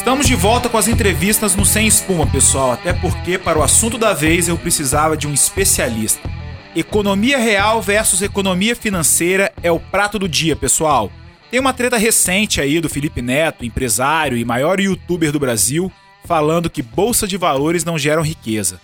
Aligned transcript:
Estamos 0.00 0.26
de 0.26 0.34
volta 0.34 0.66
com 0.66 0.78
as 0.78 0.88
entrevistas 0.88 1.54
no 1.54 1.66
Sem 1.66 1.86
Espuma, 1.86 2.26
pessoal, 2.26 2.72
até 2.72 2.90
porque 2.90 3.36
para 3.36 3.58
o 3.58 3.62
assunto 3.62 3.98
da 3.98 4.14
vez 4.14 4.48
eu 4.48 4.56
precisava 4.56 5.14
de 5.14 5.28
um 5.28 5.34
especialista. 5.34 6.26
Economia 6.74 7.36
real 7.36 7.82
versus 7.82 8.22
economia 8.22 8.74
financeira 8.74 9.52
é 9.62 9.70
o 9.70 9.78
prato 9.78 10.18
do 10.18 10.26
dia, 10.26 10.56
pessoal. 10.56 11.12
Tem 11.50 11.60
uma 11.60 11.74
treta 11.74 11.98
recente 11.98 12.62
aí 12.62 12.80
do 12.80 12.88
Felipe 12.88 13.20
Neto, 13.20 13.62
empresário 13.62 14.38
e 14.38 14.44
maior 14.44 14.80
youtuber 14.80 15.30
do 15.30 15.38
Brasil, 15.38 15.92
falando 16.24 16.70
que 16.70 16.80
bolsa 16.80 17.28
de 17.28 17.36
valores 17.36 17.84
não 17.84 17.98
geram 17.98 18.22
riqueza. 18.22 18.80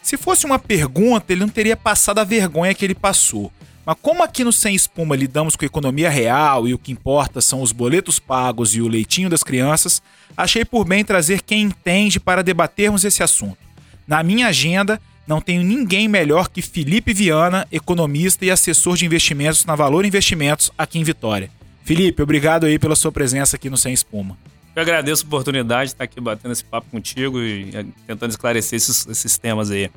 Se 0.00 0.16
fosse 0.16 0.46
uma 0.46 0.58
pergunta, 0.60 1.32
ele 1.32 1.40
não 1.40 1.48
teria 1.48 1.76
passado 1.76 2.20
a 2.20 2.24
vergonha 2.24 2.74
que 2.74 2.84
ele 2.84 2.94
passou. 2.94 3.52
Mas 3.84 3.96
como 4.00 4.22
aqui 4.22 4.44
no 4.44 4.52
Sem 4.52 4.74
Espuma 4.74 5.16
lidamos 5.16 5.56
com 5.56 5.64
economia 5.64 6.10
real 6.10 6.68
e 6.68 6.74
o 6.74 6.78
que 6.78 6.92
importa 6.92 7.40
são 7.40 7.62
os 7.62 7.72
boletos 7.72 8.18
pagos 8.18 8.74
e 8.74 8.80
o 8.80 8.88
leitinho 8.88 9.30
das 9.30 9.42
crianças, 9.42 10.02
achei 10.36 10.64
por 10.64 10.84
bem 10.84 11.04
trazer 11.04 11.42
quem 11.42 11.62
entende 11.62 12.20
para 12.20 12.42
debatermos 12.42 13.04
esse 13.04 13.22
assunto. 13.22 13.58
Na 14.06 14.22
minha 14.22 14.48
agenda, 14.48 15.00
não 15.26 15.40
tenho 15.40 15.62
ninguém 15.62 16.08
melhor 16.08 16.48
que 16.48 16.60
Felipe 16.60 17.14
Viana, 17.14 17.66
economista 17.70 18.44
e 18.44 18.50
assessor 18.50 18.96
de 18.96 19.06
investimentos 19.06 19.64
na 19.64 19.74
Valor 19.74 20.04
Investimentos 20.04 20.70
aqui 20.76 20.98
em 20.98 21.04
Vitória. 21.04 21.50
Felipe, 21.84 22.22
obrigado 22.22 22.66
aí 22.66 22.78
pela 22.78 22.96
sua 22.96 23.10
presença 23.10 23.56
aqui 23.56 23.70
no 23.70 23.76
Sem 23.76 23.92
Espuma. 23.92 24.36
Eu 24.74 24.82
agradeço 24.82 25.24
a 25.24 25.26
oportunidade 25.26 25.90
de 25.90 25.94
estar 25.94 26.04
aqui 26.04 26.20
batendo 26.20 26.52
esse 26.52 26.64
papo 26.64 26.88
contigo 26.90 27.40
e 27.40 27.70
eh, 27.74 27.84
tentando 28.06 28.30
esclarecer 28.30 28.76
esses, 28.76 29.06
esses 29.06 29.38
temas 29.38 29.70
aí. 29.70 29.90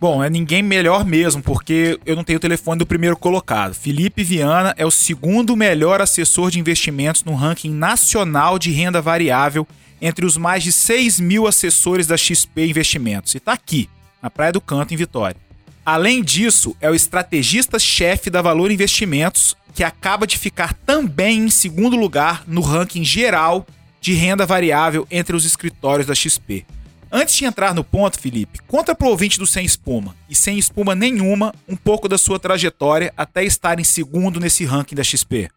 Bom, 0.00 0.24
é 0.24 0.30
ninguém 0.30 0.62
melhor 0.62 1.04
mesmo, 1.04 1.42
porque 1.42 2.00
eu 2.06 2.16
não 2.16 2.24
tenho 2.24 2.38
o 2.38 2.40
telefone 2.40 2.78
do 2.78 2.86
primeiro 2.86 3.18
colocado. 3.18 3.74
Felipe 3.74 4.24
Viana 4.24 4.74
é 4.78 4.86
o 4.86 4.90
segundo 4.90 5.54
melhor 5.54 6.00
assessor 6.00 6.50
de 6.50 6.58
investimentos 6.58 7.22
no 7.22 7.34
ranking 7.34 7.70
nacional 7.70 8.58
de 8.58 8.70
renda 8.70 9.02
variável 9.02 9.68
entre 10.00 10.24
os 10.24 10.38
mais 10.38 10.62
de 10.62 10.72
6 10.72 11.20
mil 11.20 11.46
assessores 11.46 12.06
da 12.06 12.16
XP 12.16 12.66
Investimentos. 12.66 13.34
E 13.34 13.36
está 13.36 13.52
aqui, 13.52 13.90
na 14.22 14.30
Praia 14.30 14.52
do 14.52 14.60
Canto, 14.60 14.94
em 14.94 14.96
Vitória. 14.96 15.36
Além 15.84 16.22
disso, 16.22 16.74
é 16.80 16.88
o 16.88 16.94
estrategista-chefe 16.94 18.30
da 18.30 18.40
Valor 18.40 18.70
Investimentos, 18.70 19.54
que 19.74 19.84
acaba 19.84 20.26
de 20.26 20.38
ficar 20.38 20.72
também 20.72 21.40
em 21.40 21.50
segundo 21.50 21.94
lugar 21.94 22.44
no 22.46 22.62
ranking 22.62 23.04
geral 23.04 23.66
de 24.00 24.14
renda 24.14 24.46
variável 24.46 25.06
entre 25.10 25.36
os 25.36 25.44
escritórios 25.44 26.06
da 26.06 26.14
XP. 26.14 26.64
Antes 27.12 27.34
de 27.34 27.44
entrar 27.44 27.74
no 27.74 27.82
ponto, 27.82 28.20
Felipe, 28.20 28.60
conta 28.68 28.94
pro 28.94 29.08
ouvinte 29.08 29.38
do 29.38 29.46
Sem 29.46 29.64
Espuma, 29.64 30.14
e 30.28 30.34
sem 30.34 30.58
espuma 30.58 30.94
nenhuma, 30.94 31.52
um 31.68 31.74
pouco 31.74 32.08
da 32.08 32.16
sua 32.16 32.38
trajetória 32.38 33.12
até 33.16 33.42
estar 33.42 33.80
em 33.80 33.84
segundo 33.84 34.38
nesse 34.38 34.64
ranking 34.64 34.94
da 34.94 35.02
XP. 35.02 35.50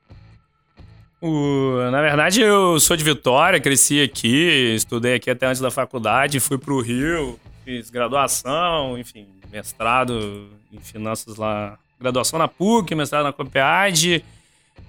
Uh, 1.21 1.89
na 1.91 2.01
verdade, 2.01 2.41
eu 2.41 2.79
sou 2.79 2.97
de 2.97 3.03
Vitória, 3.03 3.59
cresci 3.59 4.01
aqui, 4.01 4.73
estudei 4.75 5.13
aqui 5.13 5.29
até 5.29 5.45
antes 5.45 5.61
da 5.61 5.69
faculdade, 5.69 6.39
fui 6.39 6.57
pro 6.57 6.81
Rio, 6.81 7.39
fiz 7.63 7.89
graduação, 7.89 8.97
enfim, 8.97 9.27
mestrado 9.51 10.49
em 10.71 10.79
finanças 10.79 11.37
lá, 11.37 11.77
graduação 12.01 12.39
na 12.39 12.47
PUC, 12.47 12.95
mestrado 12.95 13.23
na 13.23 13.31
COPEAD, 13.31 14.25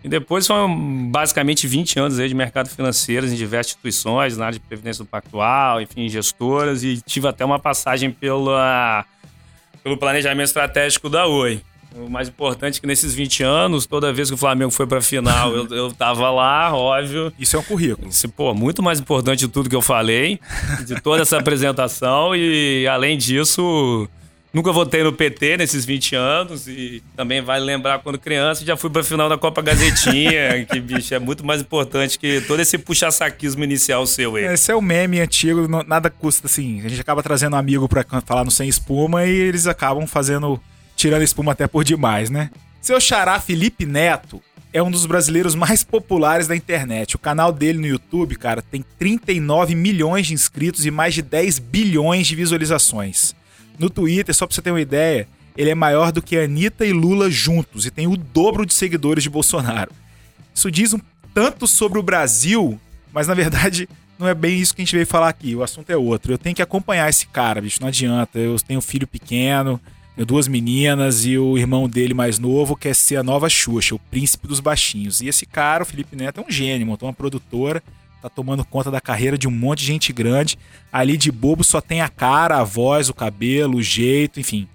e 0.05 0.08
depois 0.08 0.47
foram 0.47 1.10
basicamente 1.10 1.66
20 1.66 1.98
anos 1.98 2.19
aí 2.19 2.28
de 2.28 2.34
mercado 2.34 2.69
financeiro 2.69 3.27
em 3.27 3.34
diversas 3.34 3.72
instituições, 3.72 4.36
na 4.36 4.47
área 4.47 4.58
de 4.58 4.64
previdência 4.64 5.02
do 5.02 5.08
pactual, 5.08 5.80
enfim, 5.80 6.06
gestoras, 6.10 6.84
e 6.84 7.00
tive 7.00 7.27
até 7.27 7.42
uma 7.42 7.58
passagem 7.58 8.10
pela, 8.10 9.06
pelo 9.82 9.97
planejamento 9.97 10.48
estratégico 10.48 11.08
da 11.08 11.27
Oi. 11.27 11.62
O 11.97 12.10
mais 12.10 12.28
importante 12.28 12.78
é 12.78 12.80
que 12.82 12.86
nesses 12.86 13.14
20 13.14 13.44
anos, 13.44 13.86
toda 13.86 14.12
vez 14.12 14.28
que 14.28 14.34
o 14.34 14.36
Flamengo 14.36 14.70
foi 14.70 14.86
pra 14.86 15.00
final, 15.00 15.55
eu, 15.55 15.66
eu 15.69 15.92
tava 15.92 16.30
lá, 16.30 16.75
óbvio. 16.75 17.32
Isso 17.38 17.56
é 17.56 17.60
um 17.60 17.62
currículo. 17.62 18.08
Isso, 18.08 18.28
pô, 18.28 18.52
muito 18.52 18.82
mais 18.82 19.00
importante 19.00 19.38
de 19.38 19.48
tudo 19.48 19.70
que 19.70 19.77
eu 19.77 19.80
falei, 19.80 20.38
de 20.84 21.00
toda 21.00 21.22
essa 21.22 21.38
apresentação, 21.38 22.36
e 22.36 22.86
além 22.88 23.16
disso 23.16 24.06
Nunca 24.54 24.70
votei 24.70 25.03
no 25.03 25.12
PT 25.12 25.56
nesses 25.56 25.84
20 25.84 26.15
anos 26.15 26.69
e 26.69 27.03
também 27.16 27.42
vale 27.42 27.65
lembrar 27.65 27.98
quando 27.98 28.16
criança 28.16 28.65
já 28.65 28.76
fui 28.76 28.88
pra 28.88 29.03
final 29.03 29.28
da 29.28 29.37
Copa 29.37 29.60
Gazetinha, 29.60 30.65
que, 30.70 30.78
bicho, 30.78 31.12
é 31.12 31.19
muito 31.19 31.44
mais 31.44 31.60
importante 31.60 32.16
que 32.16 32.41
todo 32.42 32.60
esse 32.60 32.78
puxa-saquismo 32.78 33.64
inicial 33.64 34.06
seu 34.06 34.37
aí. 34.37 34.44
Esse 34.44 34.70
é 34.70 34.76
o 34.76 34.81
meme 34.81 35.19
antigo, 35.19 35.66
nada 35.84 36.09
custa 36.09 36.47
assim. 36.47 36.82
A 36.84 36.88
gente 36.88 37.00
acaba 37.00 37.20
trazendo 37.20 37.54
um 37.54 37.59
amigo 37.59 37.88
pra 37.88 38.04
falar 38.25 38.44
no 38.44 38.50
Sem 38.53 38.69
Espuma 38.69 39.26
e 39.26 39.32
eles 39.32 39.66
acabam 39.66 40.06
fazendo, 40.06 40.60
tirando 40.94 41.22
espuma 41.22 41.50
até 41.50 41.66
por 41.66 41.82
demais, 41.82 42.31
né? 42.31 42.48
Seu 42.81 43.00
xará 43.00 43.41
Felipe 43.41 43.84
Neto 43.84 44.41
é 44.72 44.81
um 44.81 44.91
dos 44.91 45.04
brasileiros 45.04 45.56
mais 45.56 45.82
populares 45.82 46.47
da 46.47 46.54
internet. 46.54 47.16
O 47.16 47.19
canal 47.19 47.50
dele 47.50 47.81
no 47.81 47.88
YouTube, 47.88 48.37
cara, 48.37 48.62
tem 48.62 48.84
39 49.00 49.75
milhões 49.75 50.28
de 50.28 50.34
inscritos 50.34 50.87
e 50.87 50.93
mais 50.93 51.12
de 51.12 51.22
10 51.22 51.59
bilhões 51.59 52.25
de 52.28 52.37
visualizações. 52.37 53.34
No 53.79 53.91
Twitter, 53.91 54.35
só 54.35 54.47
pra 54.47 54.55
você 54.55 54.62
ter 54.62 54.71
uma 54.71 54.81
ideia, 54.81 55.27
ele 55.57 55.71
é 55.71 55.75
maior 55.75 56.12
do 56.12 56.23
que 56.23 56.37
Anitta 56.37 56.85
e 56.85 56.93
Lula 56.93 57.31
juntos 57.31 57.87
e 57.87 57.91
tem 57.91 58.07
o 58.07 58.17
dobro 58.17 58.67
de 58.67 58.75
seguidores 58.75 59.23
de 59.23 59.31
Bolsonaro. 59.31 59.93
Isso 60.55 60.71
diz 60.71 60.93
um 60.93 61.01
tanto 61.33 61.67
sobre 61.67 61.99
o 61.99 62.03
Brasil, 62.03 62.79
mas 63.12 63.27
na 63.27 63.35
verdade 63.35 63.89
não 64.19 64.29
é 64.29 64.35
bem 64.35 64.59
isso 64.59 64.75
que 64.75 64.83
a 64.83 64.85
gente 64.85 64.95
veio 64.95 65.07
falar 65.07 65.29
aqui. 65.29 65.55
O 65.55 65.62
assunto 65.62 65.91
é 65.91 65.97
outro. 65.97 66.33
Eu 66.33 66.39
tenho 66.39 66.55
que 66.55 66.62
acompanhar 66.62 67.09
esse 67.09 67.27
cara, 67.27 67.61
bicho, 67.61 67.81
não 67.81 67.89
adianta. 67.89 68.39
Eu 68.39 68.57
tenho 68.57 68.79
um 68.79 68.83
filho 68.83 69.07
pequeno, 69.07 69.81
tenho 70.15 70.27
duas 70.27 70.47
meninas 70.47 71.25
e 71.25 71.37
o 71.37 71.59
irmão 71.59 71.89
dele 71.89 72.15
mais 72.15 72.39
novo 72.39 72.77
quer 72.77 72.95
ser 72.95 73.17
a 73.17 73.23
nova 73.23 73.49
Xuxa, 73.49 73.95
o 73.95 73.99
príncipe 73.99 74.47
dos 74.47 74.61
baixinhos. 74.61 75.21
E 75.21 75.29
esse 75.29 75.45
cara, 75.45 75.83
o 75.83 75.87
Felipe 75.87 76.17
Neto, 76.17 76.41
é 76.41 76.45
um 76.45 76.51
gênio, 76.51 76.87
montou 76.87 77.09
uma 77.09 77.12
produtora 77.12 77.83
tá 78.25 78.31
tomando 78.31 78.65
conta 78.65 78.91
da 78.91 79.03
carreira 79.03 79.37
de 79.37 79.47
um 79.47 79.51
monte 79.51 79.81
de 79.81 79.87
gente 79.87 80.12
grande. 80.12 80.59
Ali 80.91 81.19
de 81.19 81.31
bobo 81.31 81.62
só 81.62 81.79
tem 81.79 82.01
a 82.01 82.09
cara, 82.09 82.59
a 82.59 82.65
voz, 82.65 83.11
o 83.11 83.15
cabelo, 83.15 83.77
o 83.77 83.83
jeito, 83.83 84.41
enfim. 84.41 84.67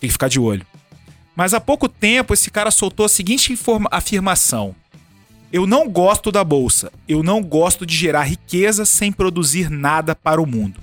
Tem 0.00 0.08
que 0.08 0.12
ficar 0.12 0.28
de 0.28 0.40
olho. 0.40 0.66
Mas 1.36 1.52
há 1.52 1.60
pouco 1.60 1.88
tempo 1.88 2.32
esse 2.32 2.50
cara 2.50 2.70
soltou 2.70 3.04
a 3.04 3.08
seguinte 3.08 3.54
afirmação: 3.90 4.74
Eu 5.52 5.66
não 5.66 5.88
gosto 5.88 6.32
da 6.32 6.42
bolsa. 6.42 6.90
Eu 7.06 7.22
não 7.22 7.42
gosto 7.42 7.84
de 7.84 7.94
gerar 7.94 8.22
riqueza 8.22 8.86
sem 8.86 9.12
produzir 9.12 9.68
nada 9.68 10.14
para 10.14 10.40
o 10.40 10.46
mundo. 10.46 10.80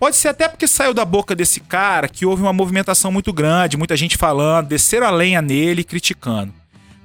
Pode 0.00 0.16
ser 0.16 0.28
até 0.28 0.48
porque 0.48 0.66
saiu 0.66 0.92
da 0.92 1.04
boca 1.04 1.34
desse 1.34 1.60
cara 1.60 2.08
que 2.08 2.26
houve 2.26 2.42
uma 2.42 2.52
movimentação 2.52 3.12
muito 3.12 3.32
grande, 3.32 3.76
muita 3.76 3.96
gente 3.96 4.16
falando, 4.16 4.66
desceram 4.66 5.06
a 5.06 5.10
lenha 5.10 5.40
nele 5.40 5.82
e 5.82 5.84
criticando. 5.84 6.52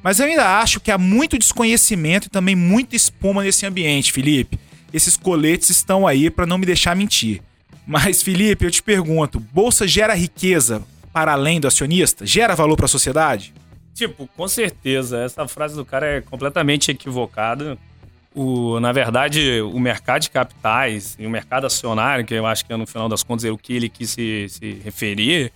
Mas 0.01 0.19
eu 0.19 0.25
ainda 0.25 0.59
acho 0.59 0.79
que 0.79 0.91
há 0.91 0.97
muito 0.97 1.37
desconhecimento 1.37 2.27
e 2.27 2.29
também 2.29 2.55
muita 2.55 2.95
espuma 2.95 3.43
nesse 3.43 3.65
ambiente, 3.65 4.11
Felipe. 4.11 4.59
Esses 4.93 5.17
coletes 5.17 5.69
estão 5.69 6.07
aí 6.07 6.29
para 6.29 6.45
não 6.45 6.57
me 6.57 6.65
deixar 6.65 6.95
mentir. 6.95 7.41
Mas, 7.85 8.21
Felipe, 8.21 8.65
eu 8.65 8.71
te 8.71 8.81
pergunto: 8.81 9.39
bolsa 9.39 9.87
gera 9.87 10.13
riqueza 10.13 10.81
para 11.11 11.33
além 11.33 11.59
do 11.59 11.67
acionista? 11.67 12.25
Gera 12.25 12.55
valor 12.55 12.75
para 12.75 12.85
a 12.85 12.89
sociedade? 12.89 13.53
Tipo, 13.93 14.27
com 14.37 14.47
certeza. 14.47 15.19
Essa 15.19 15.47
frase 15.47 15.75
do 15.75 15.83
cara 15.83 16.05
é 16.05 16.21
completamente 16.21 16.91
equivocada. 16.91 17.77
O, 18.33 18.79
na 18.79 18.91
verdade, 18.91 19.59
o 19.61 19.79
mercado 19.79 20.21
de 20.21 20.29
capitais 20.29 21.16
e 21.19 21.25
o 21.25 21.29
mercado 21.29 21.66
acionário, 21.66 22.23
que 22.23 22.33
eu 22.33 22.45
acho 22.45 22.63
que 22.63 22.75
no 22.77 22.85
final 22.85 23.09
das 23.09 23.23
contas 23.23 23.43
é 23.43 23.51
o 23.51 23.57
que 23.57 23.73
ele 23.73 23.89
quis 23.89 24.11
se, 24.11 24.45
se 24.49 24.79
referir, 24.83 25.51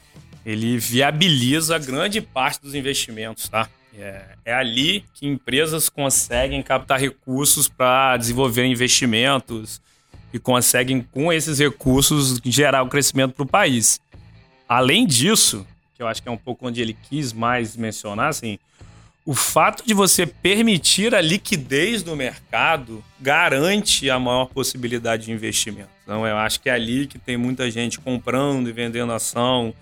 ele 0.45 0.77
viabiliza 0.77 1.77
grande 1.77 2.19
parte 2.19 2.61
dos 2.61 2.73
investimentos, 2.75 3.47
tá? 3.47 3.69
É, 3.97 4.35
é 4.45 4.53
ali 4.53 5.05
que 5.13 5.27
empresas 5.27 5.87
conseguem 5.89 6.61
captar 6.63 6.99
recursos 6.99 7.67
para 7.67 8.17
desenvolver 8.17 8.65
investimentos 8.65 9.81
e 10.33 10.39
conseguem, 10.39 11.01
com 11.01 11.31
esses 11.31 11.59
recursos, 11.59 12.41
gerar 12.43 12.81
o 12.81 12.89
crescimento 12.89 13.33
para 13.33 13.43
o 13.43 13.47
país. 13.47 13.99
Além 14.67 15.05
disso, 15.05 15.65
que 15.93 16.01
eu 16.01 16.07
acho 16.07 16.23
que 16.23 16.27
é 16.27 16.31
um 16.31 16.37
pouco 16.37 16.67
onde 16.67 16.81
ele 16.81 16.97
quis 17.07 17.31
mais 17.31 17.77
mencionar, 17.77 18.29
assim, 18.29 18.57
o 19.25 19.33
fato 19.33 19.85
de 19.85 19.93
você 19.93 20.25
permitir 20.25 21.15
a 21.15 21.21
liquidez 21.21 22.03
do 22.03 22.15
mercado 22.15 23.03
garante 23.22 24.09
a 24.09 24.19
maior 24.19 24.47
possibilidade 24.47 25.25
de 25.25 25.31
investimento. 25.31 25.89
Então, 26.03 26.28
eu 26.28 26.35
acho 26.35 26.59
que 26.59 26.69
é 26.69 26.73
ali 26.73 27.07
que 27.07 27.17
tem 27.17 27.37
muita 27.37 27.72
gente 27.72 27.99
comprando 27.99 28.67
e 28.67 28.73
vendendo 28.73 29.13
ação, 29.13 29.73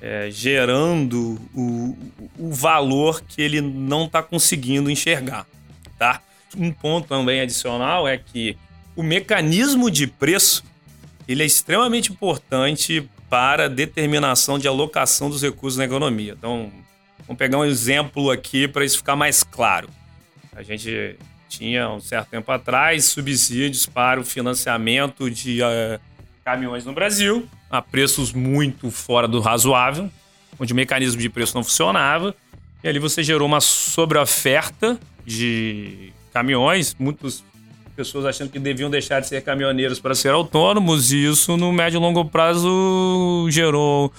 é, 0.00 0.28
gerando 0.30 1.40
o, 1.54 1.96
o 2.38 2.52
valor 2.52 3.22
que 3.22 3.40
ele 3.40 3.60
não 3.60 4.04
está 4.04 4.22
conseguindo 4.22 4.90
enxergar, 4.90 5.46
tá? 5.98 6.20
Um 6.56 6.70
ponto 6.70 7.08
também 7.08 7.40
adicional 7.40 8.06
é 8.06 8.18
que 8.18 8.56
o 8.94 9.02
mecanismo 9.02 9.90
de 9.90 10.06
preço 10.06 10.62
ele 11.26 11.42
é 11.42 11.46
extremamente 11.46 12.12
importante 12.12 13.08
para 13.30 13.68
determinação 13.68 14.58
de 14.58 14.68
alocação 14.68 15.30
dos 15.30 15.42
recursos 15.42 15.78
na 15.78 15.84
economia. 15.84 16.34
Então, 16.38 16.70
vamos 17.26 17.38
pegar 17.38 17.58
um 17.58 17.64
exemplo 17.64 18.30
aqui 18.30 18.68
para 18.68 18.84
isso 18.84 18.98
ficar 18.98 19.16
mais 19.16 19.42
claro. 19.42 19.88
A 20.54 20.62
gente 20.62 21.16
tinha, 21.48 21.88
um 21.88 22.00
certo 22.00 22.28
tempo 22.28 22.50
atrás, 22.52 23.06
subsídios 23.06 23.86
para 23.86 24.20
o 24.20 24.24
financiamento 24.24 25.30
de 25.30 25.62
uh, 25.62 25.98
caminhões 26.44 26.84
no 26.84 26.92
Brasil 26.92 27.48
a 27.76 27.82
preços 27.82 28.32
muito 28.32 28.88
fora 28.88 29.26
do 29.26 29.40
razoável, 29.40 30.08
onde 30.60 30.72
o 30.72 30.76
mecanismo 30.76 31.20
de 31.20 31.28
preço 31.28 31.56
não 31.56 31.64
funcionava. 31.64 32.32
E 32.84 32.88
ali 32.88 33.00
você 33.00 33.20
gerou 33.20 33.48
uma 33.48 33.60
sobreoferta 33.60 34.96
de 35.26 36.12
caminhões, 36.32 36.94
muitos 36.96 37.42
pessoas 37.96 38.26
achando 38.26 38.50
que 38.50 38.60
deviam 38.60 38.88
deixar 38.88 39.18
de 39.20 39.26
ser 39.26 39.42
caminhoneiros 39.42 39.98
para 39.98 40.14
ser 40.14 40.30
autônomos, 40.30 41.12
e 41.12 41.24
isso 41.24 41.56
no 41.56 41.72
médio 41.72 41.98
e 41.98 42.00
longo 42.00 42.24
prazo 42.24 43.48
gerou 43.50 44.12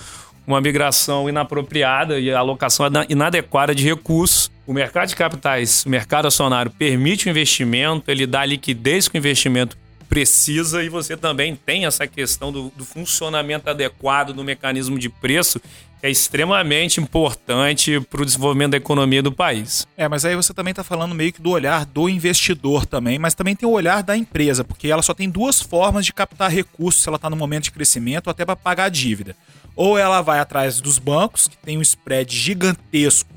uma 0.46 0.60
migração 0.60 1.30
inapropriada 1.30 2.20
e 2.20 2.32
alocação 2.32 2.86
inadequada 3.08 3.74
de 3.74 3.86
recursos. 3.86 4.52
O 4.68 4.74
mercado 4.74 5.08
de 5.10 5.16
capitais, 5.16 5.86
o 5.86 5.90
mercado 5.90 6.28
acionário, 6.28 6.72
permite 6.72 7.28
o 7.28 7.30
investimento, 7.30 8.12
ele 8.12 8.28
dá 8.28 8.46
liquidez 8.46 9.08
que 9.08 9.18
o 9.18 9.20
investimento 9.20 9.78
precisa 10.08 10.84
e 10.84 10.90
você 10.90 11.18
também 11.18 11.56
tem 11.56 11.86
essa 11.86 12.08
questão 12.08 12.52
do, 12.52 12.72
do 12.76 12.86
funcionamento 12.86 13.70
adequado 13.70 14.34
do 14.34 14.44
mecanismo 14.44 14.98
de 14.98 15.10
preço 15.10 15.60
que 16.00 16.06
é 16.06 16.10
extremamente 16.10 17.00
importante 17.00 18.00
para 18.02 18.22
o 18.22 18.26
desenvolvimento 18.26 18.72
da 18.72 18.78
economia 18.78 19.24
do 19.24 19.32
país. 19.32 19.88
É, 19.98 20.08
mas 20.08 20.26
aí 20.26 20.36
você 20.36 20.54
também 20.54 20.72
está 20.72 20.84
falando 20.84 21.16
meio 21.16 21.32
que 21.32 21.42
do 21.42 21.52
olhar 21.52 21.86
do 21.86 22.10
investidor 22.10 22.86
também, 22.86 23.18
mas 23.18 23.34
também 23.34 23.56
tem 23.56 23.68
o 23.68 23.72
olhar 23.72 24.04
da 24.04 24.16
empresa, 24.16 24.64
porque 24.64 24.88
ela 24.88 25.02
só 25.02 25.14
tem 25.14 25.30
duas 25.30 25.62
formas 25.62 26.06
de 26.06 26.14
captar 26.14 26.52
recursos 26.52 27.02
se 27.02 27.10
ela 27.10 27.16
está 27.16 27.30
no 27.30 27.36
momento 27.36 27.66
de 27.66 27.72
crescimento, 27.72 28.30
até 28.30 28.46
para 28.46 28.56
pagar 28.56 28.86
a 28.86 28.90
dívida. 28.90 29.36
Ou 29.76 29.98
ela 29.98 30.22
vai 30.22 30.40
atrás 30.40 30.80
dos 30.80 31.00
bancos, 31.00 31.48
que 31.48 31.58
tem 31.58 31.78
um 31.78 31.82
spread 31.82 32.36
gigantesco 32.36 33.30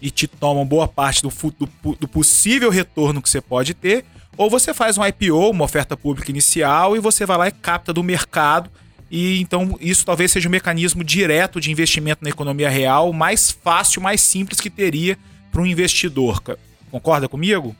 e 0.00 0.10
te 0.10 0.26
tomam 0.26 0.64
boa 0.64 0.86
parte 0.86 1.22
do, 1.22 1.30
do, 1.30 1.96
do 1.96 2.08
possível 2.08 2.70
retorno 2.70 3.20
que 3.20 3.28
você 3.28 3.40
pode 3.40 3.74
ter, 3.74 4.04
ou 4.36 4.50
você 4.50 4.74
faz 4.74 4.98
um 4.98 5.04
IPO, 5.04 5.50
uma 5.50 5.64
oferta 5.64 5.96
pública 5.96 6.30
inicial, 6.30 6.96
e 6.96 7.00
você 7.00 7.24
vai 7.24 7.38
lá 7.38 7.48
e 7.48 7.52
capta 7.52 7.92
do 7.92 8.02
mercado. 8.02 8.70
E 9.10 9.40
então 9.40 9.76
isso 9.80 10.04
talvez 10.04 10.32
seja 10.32 10.48
um 10.48 10.52
mecanismo 10.52 11.02
direto 11.04 11.60
de 11.60 11.70
investimento 11.70 12.22
na 12.22 12.30
economia 12.30 12.68
real, 12.68 13.12
mais 13.12 13.50
fácil, 13.50 14.02
mais 14.02 14.20
simples 14.20 14.60
que 14.60 14.68
teria 14.68 15.16
para 15.50 15.62
um 15.62 15.66
investidor. 15.66 16.42
Concorda 16.90 17.28
comigo? 17.28 17.74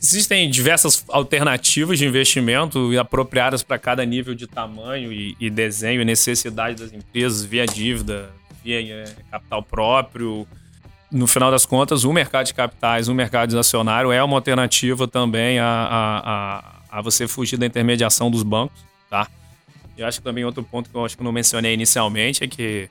Existem 0.00 0.48
diversas 0.48 1.04
alternativas 1.08 1.98
de 1.98 2.06
investimento 2.06 2.96
apropriadas 2.98 3.64
para 3.64 3.78
cada 3.78 4.04
nível 4.04 4.32
de 4.34 4.46
tamanho 4.46 5.12
e, 5.12 5.36
e, 5.40 5.50
desenho 5.50 6.00
e 6.00 6.04
necessidade 6.04 6.80
das 6.80 6.92
empresas, 6.92 7.44
via 7.44 7.66
dívida, 7.66 8.30
via 8.62 8.80
é, 8.80 9.04
capital 9.28 9.60
próprio, 9.60 10.46
no 11.10 11.26
final 11.26 11.50
das 11.50 11.64
contas, 11.64 12.04
o 12.04 12.12
mercado 12.12 12.46
de 12.46 12.54
capitais, 12.54 13.08
o 13.08 13.14
mercado 13.14 13.58
acionário 13.58 14.12
é 14.12 14.22
uma 14.22 14.36
alternativa 14.36 15.08
também 15.08 15.58
a, 15.58 15.64
a, 15.64 16.18
a, 16.18 16.98
a, 16.98 17.02
você 17.02 17.26
fugir 17.26 17.56
da 17.56 17.66
intermediação 17.66 18.30
dos 18.30 18.42
bancos, 18.42 18.78
tá? 19.08 19.26
E 19.96 20.02
acho 20.02 20.18
que 20.18 20.24
também 20.24 20.44
outro 20.44 20.62
ponto 20.62 20.90
que 20.90 20.94
eu 20.94 21.04
acho 21.04 21.16
que 21.16 21.24
não 21.24 21.32
mencionei 21.32 21.72
inicialmente 21.72 22.44
é 22.44 22.46
que 22.46 22.88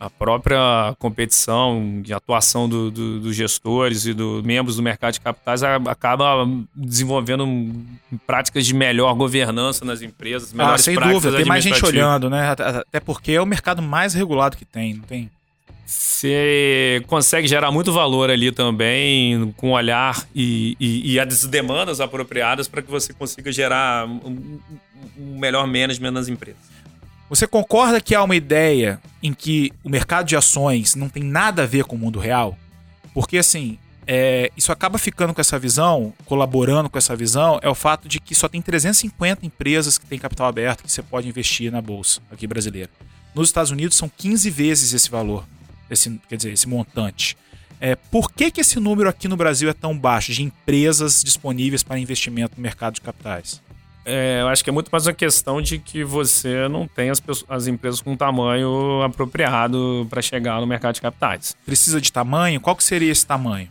a 0.00 0.08
própria 0.08 0.96
competição 0.98 2.00
de 2.02 2.14
atuação 2.14 2.66
do, 2.66 2.90
do, 2.90 3.20
dos 3.20 3.36
gestores 3.36 4.06
e 4.06 4.14
dos 4.14 4.42
membros 4.42 4.76
do 4.76 4.82
mercado 4.82 5.12
de 5.12 5.20
capitais 5.20 5.62
acaba 5.62 6.48
desenvolvendo 6.74 7.46
práticas 8.26 8.64
de 8.64 8.72
melhor 8.72 9.14
governança 9.14 9.84
nas 9.84 10.00
empresas, 10.00 10.54
melhores 10.54 10.80
ah, 10.80 10.82
sem 10.82 10.94
dúvida, 10.94 11.36
tem 11.36 11.44
mais 11.44 11.62
gente 11.62 11.84
olhando, 11.84 12.30
né? 12.30 12.50
Até 12.50 12.98
porque 12.98 13.32
é 13.32 13.42
o 13.42 13.46
mercado 13.46 13.82
mais 13.82 14.14
regulado 14.14 14.56
que 14.56 14.64
tem, 14.64 14.94
não 14.94 15.02
tem? 15.02 15.30
Você 15.86 17.02
consegue 17.06 17.48
gerar 17.48 17.70
muito 17.70 17.92
valor 17.92 18.30
ali 18.30 18.52
também, 18.52 19.52
com 19.56 19.70
olhar 19.70 20.26
e, 20.34 20.76
e, 20.78 21.12
e 21.12 21.20
as 21.20 21.44
demandas 21.46 22.00
apropriadas 22.00 22.68
para 22.68 22.82
que 22.82 22.90
você 22.90 23.12
consiga 23.12 23.50
gerar 23.50 24.06
um, 24.06 24.60
um 25.18 25.38
melhor 25.38 25.66
management 25.66 26.10
nas 26.10 26.28
empresas. 26.28 26.60
Você 27.28 27.46
concorda 27.46 28.00
que 28.00 28.14
há 28.14 28.22
uma 28.22 28.36
ideia 28.36 29.00
em 29.22 29.32
que 29.32 29.72
o 29.82 29.88
mercado 29.88 30.26
de 30.26 30.36
ações 30.36 30.94
não 30.94 31.08
tem 31.08 31.22
nada 31.22 31.62
a 31.62 31.66
ver 31.66 31.84
com 31.84 31.96
o 31.96 31.98
mundo 31.98 32.18
real? 32.18 32.58
Porque 33.14 33.38
assim, 33.38 33.78
é, 34.06 34.50
isso 34.56 34.72
acaba 34.72 34.98
ficando 34.98 35.32
com 35.32 35.40
essa 35.40 35.58
visão, 35.58 36.12
colaborando 36.26 36.90
com 36.90 36.98
essa 36.98 37.16
visão, 37.16 37.58
é 37.62 37.68
o 37.68 37.74
fato 37.74 38.08
de 38.08 38.20
que 38.20 38.34
só 38.34 38.48
tem 38.48 38.60
350 38.60 39.46
empresas 39.46 39.96
que 39.96 40.04
têm 40.04 40.18
capital 40.18 40.48
aberto 40.48 40.82
que 40.82 40.90
você 40.90 41.02
pode 41.02 41.28
investir 41.28 41.70
na 41.70 41.80
bolsa 41.80 42.20
aqui 42.30 42.46
brasileira. 42.46 42.90
Nos 43.34 43.48
Estados 43.48 43.70
Unidos 43.70 43.96
são 43.96 44.08
15 44.08 44.50
vezes 44.50 44.92
esse 44.92 45.08
valor 45.08 45.44
esse, 45.90 46.20
quer 46.28 46.36
dizer, 46.36 46.52
esse 46.52 46.68
montante. 46.68 47.36
É, 47.80 47.96
por 47.96 48.30
que, 48.30 48.50
que 48.50 48.60
esse 48.60 48.78
número 48.78 49.08
aqui 49.08 49.26
no 49.26 49.36
Brasil 49.36 49.68
é 49.68 49.72
tão 49.72 49.96
baixo 49.96 50.32
de 50.32 50.42
empresas 50.42 51.22
disponíveis 51.22 51.82
para 51.82 51.98
investimento 51.98 52.54
no 52.56 52.62
mercado 52.62 52.94
de 52.94 53.00
capitais? 53.00 53.62
É, 54.04 54.40
eu 54.40 54.48
acho 54.48 54.64
que 54.64 54.70
é 54.70 54.72
muito 54.72 54.88
mais 54.90 55.06
uma 55.06 55.12
questão 55.12 55.60
de 55.60 55.78
que 55.78 56.02
você 56.04 56.68
não 56.68 56.86
tem 56.86 57.10
as, 57.10 57.22
as 57.48 57.66
empresas 57.66 58.00
com 58.00 58.16
tamanho 58.16 59.02
apropriado 59.02 60.06
para 60.10 60.20
chegar 60.20 60.60
no 60.60 60.66
mercado 60.66 60.94
de 60.94 61.00
capitais. 61.00 61.56
Precisa 61.64 62.00
de 62.00 62.10
tamanho? 62.10 62.60
Qual 62.60 62.74
que 62.74 62.84
seria 62.84 63.10
esse 63.10 63.26
tamanho? 63.26 63.68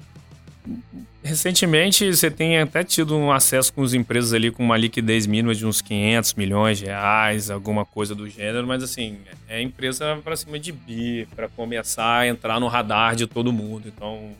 Recentemente, 1.21 2.15
você 2.15 2.31
tem 2.31 2.59
até 2.59 2.81
tido 2.81 3.15
um 3.15 3.29
acesso 3.29 3.73
com 3.73 3.83
as 3.83 3.93
empresas 3.93 4.33
ali 4.33 4.51
com 4.51 4.63
uma 4.63 4.77
liquidez 4.77 5.27
mínima 5.27 5.53
de 5.53 5.65
uns 5.65 5.81
500 5.81 6.33
milhões 6.35 6.77
de 6.77 6.85
reais, 6.85 7.49
alguma 7.49 7.85
coisa 7.85 8.15
do 8.15 8.27
gênero, 8.29 8.65
mas 8.65 8.81
assim, 8.81 9.17
é 9.47 9.61
empresa 9.61 10.17
para 10.23 10.37
cima 10.37 10.57
de 10.57 10.71
bi, 10.71 11.27
para 11.35 11.49
começar 11.49 12.19
a 12.19 12.27
entrar 12.27 12.59
no 12.59 12.67
radar 12.67 13.15
de 13.15 13.27
todo 13.27 13.51
mundo. 13.51 13.91
Então, 13.93 14.31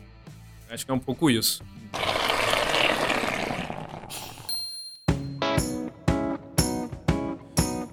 acho 0.70 0.86
que 0.86 0.90
é 0.90 0.94
um 0.94 0.98
pouco 0.98 1.30
isso. 1.30 1.62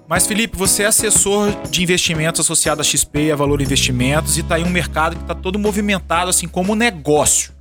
Mas, 0.07 0.25
Felipe, 0.25 0.56
você 0.56 0.84
é 0.84 0.86
assessor 0.86 1.51
de 1.69 1.84
investimentos 1.84 2.39
associado 2.39 2.80
à 2.80 2.84
XP 2.86 3.25
e 3.25 3.31
a 3.34 3.36
Valor 3.36 3.62
Investimentos 3.62 4.38
e 4.38 4.39
está 4.39 4.57
em 4.57 4.63
um 4.63 4.69
mercado 4.69 5.18
que 5.18 5.22
está 5.22 5.36
todo 5.36 5.60
movimentado, 5.60 6.30
assim 6.30 6.48
como 6.48 6.74
negócio 6.74 7.56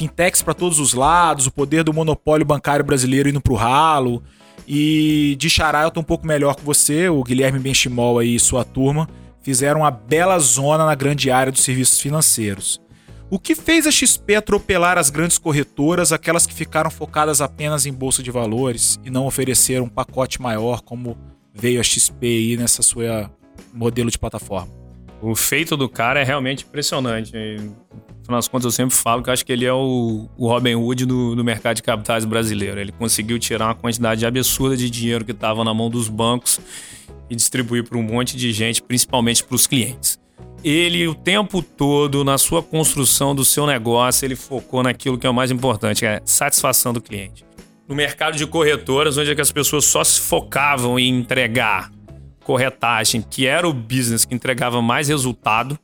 fintechs 0.00 0.40
para 0.40 0.54
todos 0.54 0.78
os 0.78 0.94
lados, 0.94 1.46
o 1.46 1.50
poder 1.50 1.84
do 1.84 1.92
monopólio 1.92 2.46
bancário 2.46 2.84
brasileiro 2.84 3.28
indo 3.28 3.40
pro 3.40 3.54
ralo. 3.54 4.22
E 4.66 5.36
de 5.38 5.50
Xará 5.50 5.82
eu 5.82 5.90
tô 5.90 6.00
um 6.00 6.04
pouco 6.04 6.26
melhor 6.26 6.56
que 6.56 6.64
você, 6.64 7.08
o 7.08 7.22
Guilherme 7.22 7.58
Benchimol 7.58 8.18
aí 8.18 8.34
e 8.34 8.40
sua 8.40 8.64
turma 8.64 9.08
fizeram 9.42 9.80
uma 9.80 9.90
bela 9.90 10.38
zona 10.38 10.86
na 10.86 10.94
grande 10.94 11.30
área 11.30 11.52
dos 11.52 11.62
serviços 11.62 12.00
financeiros. 12.00 12.80
O 13.28 13.38
que 13.38 13.54
fez 13.54 13.86
a 13.86 13.90
XP 13.90 14.36
atropelar 14.36 14.96
as 14.96 15.10
grandes 15.10 15.38
corretoras, 15.38 16.12
aquelas 16.12 16.46
que 16.46 16.54
ficaram 16.54 16.90
focadas 16.90 17.40
apenas 17.40 17.84
em 17.84 17.92
bolsa 17.92 18.22
de 18.22 18.30
valores 18.30 18.98
e 19.04 19.10
não 19.10 19.26
ofereceram 19.26 19.84
um 19.84 19.88
pacote 19.88 20.40
maior 20.40 20.80
como 20.80 21.16
veio 21.52 21.78
a 21.78 21.84
XP 21.84 22.26
aí 22.26 22.56
nessa 22.56 22.82
sua 22.82 23.30
modelo 23.72 24.10
de 24.10 24.18
plataforma? 24.18 24.72
O 25.22 25.34
feito 25.34 25.76
do 25.76 25.88
cara 25.88 26.20
é 26.20 26.24
realmente 26.24 26.64
impressionante 26.64 27.32
final 28.30 28.38
das 28.38 28.48
contas, 28.48 28.64
eu 28.64 28.70
sempre 28.70 28.94
falo 28.94 29.22
que 29.22 29.30
acho 29.30 29.44
que 29.44 29.52
ele 29.52 29.64
é 29.64 29.72
o, 29.72 30.28
o 30.38 30.48
Robin 30.48 30.76
Hood 30.76 31.04
do, 31.04 31.34
do 31.34 31.44
mercado 31.44 31.76
de 31.76 31.82
capitais 31.82 32.24
brasileiro. 32.24 32.80
Ele 32.80 32.92
conseguiu 32.92 33.38
tirar 33.38 33.66
uma 33.66 33.74
quantidade 33.74 34.24
absurda 34.24 34.76
de 34.76 34.88
dinheiro 34.88 35.24
que 35.24 35.32
estava 35.32 35.64
na 35.64 35.74
mão 35.74 35.90
dos 35.90 36.08
bancos 36.08 36.60
e 37.28 37.34
distribuir 37.34 37.84
para 37.84 37.98
um 37.98 38.02
monte 38.02 38.36
de 38.36 38.52
gente, 38.52 38.80
principalmente 38.82 39.44
para 39.44 39.54
os 39.54 39.66
clientes. 39.66 40.18
Ele, 40.62 41.08
o 41.08 41.14
tempo 41.14 41.62
todo, 41.62 42.22
na 42.22 42.38
sua 42.38 42.62
construção 42.62 43.34
do 43.34 43.44
seu 43.44 43.66
negócio, 43.66 44.26
ele 44.26 44.36
focou 44.36 44.82
naquilo 44.82 45.18
que 45.18 45.26
é 45.26 45.30
o 45.30 45.34
mais 45.34 45.50
importante, 45.50 46.00
que 46.00 46.06
é 46.06 46.20
satisfação 46.24 46.92
do 46.92 47.00
cliente. 47.00 47.44
No 47.88 47.94
mercado 47.94 48.36
de 48.36 48.46
corretoras, 48.46 49.16
onde 49.18 49.30
é 49.30 49.34
que 49.34 49.40
as 49.40 49.50
pessoas 49.50 49.84
só 49.84 50.04
se 50.04 50.20
focavam 50.20 50.98
em 50.98 51.08
entregar 51.08 51.90
corretagem, 52.44 53.22
que 53.22 53.46
era 53.46 53.68
o 53.68 53.72
business 53.72 54.24
que 54.24 54.34
entregava 54.34 54.80
mais 54.82 55.08
resultado, 55.08 55.78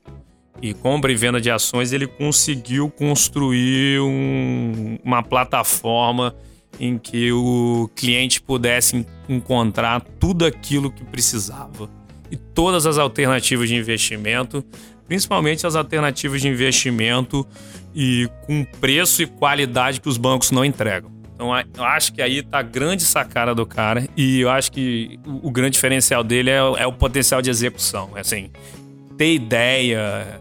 e 0.61 0.75
compra 0.75 1.13
e 1.13 1.17
venda 1.17 1.41
de 1.41 1.51
ações, 1.51 1.93
ele 1.93 2.07
conseguiu 2.07 2.91
construir 2.91 4.01
um, 4.01 4.99
uma 5.05 5.23
plataforma 5.23 6.35
em 6.79 6.99
que 6.99 7.33
o 7.33 7.91
cliente 7.95 8.41
pudesse 8.41 9.07
encontrar 9.29 10.01
tudo 10.21 10.45
aquilo 10.45 10.91
que 10.91 11.05
precisava. 11.05 11.89
E 12.31 12.37
todas 12.37 12.87
as 12.87 12.99
alternativas 12.99 13.69
de 13.69 13.77
investimento, 13.77 14.65
principalmente 15.07 15.67
as 15.67 15.77
alternativas 15.77 16.41
de 16.41 16.49
investimento 16.49 17.47
e 17.95 18.29
com 18.47 18.65
preço 18.81 19.23
e 19.23 19.27
qualidade 19.27 20.01
que 20.01 20.09
os 20.09 20.19
bancos 20.19 20.51
não 20.51 20.65
entregam. 20.65 21.11
Então, 21.35 21.51
eu 21.77 21.85
acho 21.85 22.15
que 22.15 22.23
aí 22.23 22.43
tá 22.43 22.61
a 22.61 22.63
grande 22.63 23.03
sacada 23.03 23.55
do 23.55 23.67
cara 23.67 24.09
e 24.17 24.41
eu 24.41 24.51
acho 24.51 24.73
que 24.73 25.21
o, 25.27 25.51
grande 25.51 25.73
diferencial 25.75 26.25
dele 26.25 26.49
é, 26.49 26.57
é 26.57 26.87
o 26.87 26.93
potencial 26.93 27.43
de 27.43 27.51
execução. 27.51 28.11
É 28.17 28.21
assim, 28.21 28.51
ter 29.19 29.35
ideia, 29.35 30.41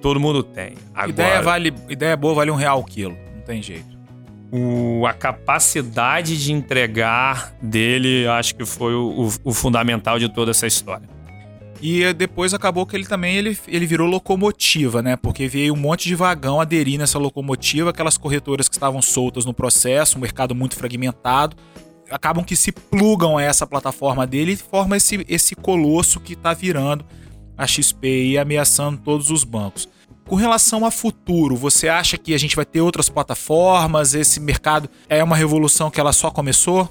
todo 0.00 0.18
mundo 0.20 0.42
tem. 0.42 0.74
Agora, 0.94 1.10
ideia, 1.10 1.42
vale, 1.42 1.74
ideia 1.88 2.16
boa 2.16 2.34
vale 2.34 2.50
um 2.50 2.54
real 2.54 2.80
o 2.80 2.84
quilo, 2.84 3.16
não 3.34 3.42
tem 3.42 3.62
jeito. 3.62 3.98
O, 4.50 5.06
a 5.06 5.12
capacidade 5.12 6.42
de 6.42 6.52
entregar 6.52 7.54
dele, 7.60 8.26
acho 8.26 8.54
que 8.54 8.64
foi 8.64 8.94
o, 8.94 9.26
o, 9.26 9.50
o, 9.50 9.52
fundamental 9.52 10.18
de 10.18 10.28
toda 10.28 10.52
essa 10.52 10.66
história. 10.66 11.06
E 11.82 12.12
depois 12.14 12.54
acabou 12.54 12.86
que 12.86 12.96
ele 12.96 13.06
também 13.06 13.36
ele, 13.36 13.56
ele 13.68 13.86
virou 13.86 14.08
locomotiva, 14.08 15.02
né? 15.02 15.16
Porque 15.16 15.46
veio 15.46 15.74
um 15.74 15.76
monte 15.76 16.08
de 16.08 16.14
vagão 16.14 16.60
aderir 16.60 16.98
nessa 16.98 17.18
locomotiva, 17.18 17.90
aquelas 17.90 18.16
corretoras 18.16 18.68
que 18.68 18.74
estavam 18.74 19.02
soltas 19.02 19.44
no 19.44 19.52
processo, 19.52 20.16
um 20.16 20.20
mercado 20.20 20.54
muito 20.54 20.74
fragmentado, 20.76 21.56
acabam 22.10 22.42
que 22.42 22.56
se 22.56 22.72
plugam 22.72 23.36
a 23.36 23.42
essa 23.42 23.66
plataforma 23.66 24.26
dele 24.26 24.52
e 24.52 24.56
forma 24.56 24.96
esse, 24.96 25.24
esse 25.28 25.54
colosso 25.54 26.20
que 26.20 26.32
está 26.32 26.54
virando 26.54 27.04
a 27.58 27.66
XP 27.66 28.30
e 28.30 28.38
ameaçando 28.38 28.98
todos 28.98 29.30
os 29.30 29.44
bancos. 29.44 29.88
Com 30.28 30.36
relação 30.36 30.86
a 30.86 30.90
futuro, 30.90 31.56
você 31.56 31.88
acha 31.88 32.16
que 32.16 32.34
a 32.34 32.38
gente 32.38 32.54
vai 32.54 32.64
ter 32.64 32.80
outras 32.80 33.08
plataformas? 33.08 34.14
Esse 34.14 34.38
mercado 34.38 34.88
é 35.08 35.24
uma 35.24 35.34
revolução 35.34 35.90
que 35.90 35.98
ela 35.98 36.12
só 36.12 36.30
começou? 36.30 36.88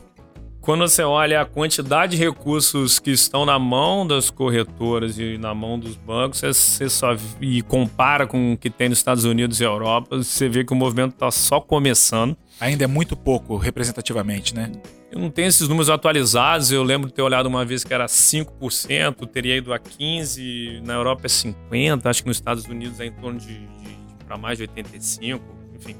Quando 0.68 0.82
você 0.82 1.02
olha 1.02 1.40
a 1.40 1.46
quantidade 1.46 2.18
de 2.18 2.22
recursos 2.22 3.00
que 3.00 3.12
estão 3.12 3.46
na 3.46 3.58
mão 3.58 4.06
das 4.06 4.30
corretoras 4.30 5.18
e 5.18 5.38
na 5.38 5.56
mão 5.56 5.80
dos 5.80 5.96
bancos, 5.96 6.42
você 6.42 6.90
só 6.90 7.16
e 7.40 7.62
compara 7.62 8.28
com 8.28 8.52
o 8.52 8.58
que 8.58 8.70
tem 8.70 8.90
nos 8.90 8.98
Estados 8.98 9.24
Unidos 9.24 9.62
e 9.62 9.64
Europa, 9.64 10.18
você 10.18 10.50
vê 10.50 10.66
que 10.66 10.74
o 10.74 10.76
movimento 10.76 11.14
está 11.14 11.32
só 11.32 11.62
começando. 11.62 12.36
Ainda 12.60 12.84
é 12.84 12.88
muito 12.88 13.16
pouco 13.16 13.56
representativamente, 13.56 14.54
né? 14.54 14.70
Eu 15.10 15.20
não 15.20 15.30
tenho 15.30 15.48
esses 15.48 15.68
números 15.68 15.90
atualizados, 15.90 16.72
eu 16.72 16.84
lembro 16.84 17.08
de 17.08 17.14
ter 17.14 17.22
olhado 17.22 17.46
uma 17.46 17.64
vez 17.64 17.84
que 17.84 17.94
era 17.94 18.06
5%, 18.08 19.26
teria 19.28 19.56
ido 19.56 19.74
a 19.74 19.80
15%, 19.80 20.86
na 20.86 20.96
Europa 20.96 21.26
é 21.26 21.30
50%, 21.30 22.06
acho 22.06 22.22
que 22.24 22.28
nos 22.28 22.38
Estados 22.38 22.66
Unidos 22.66 23.00
é 23.00 23.06
em 23.06 23.12
torno 23.14 23.40
de, 23.40 23.48
de, 23.48 23.58
de 23.58 24.26
para 24.26 24.38
mais 24.38 24.58
de 24.58 24.68
85%, 24.68 25.40
enfim. 25.76 25.96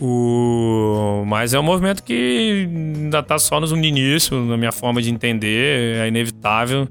O... 0.00 1.24
Mas 1.26 1.52
é 1.52 1.60
um 1.60 1.62
movimento 1.62 2.02
que 2.02 2.68
ainda 2.70 3.20
está 3.20 3.38
só 3.38 3.60
no 3.60 3.84
início, 3.84 4.42
na 4.44 4.56
minha 4.56 4.72
forma 4.72 5.02
de 5.02 5.10
entender, 5.10 5.96
é 5.96 6.08
inevitável. 6.08 6.88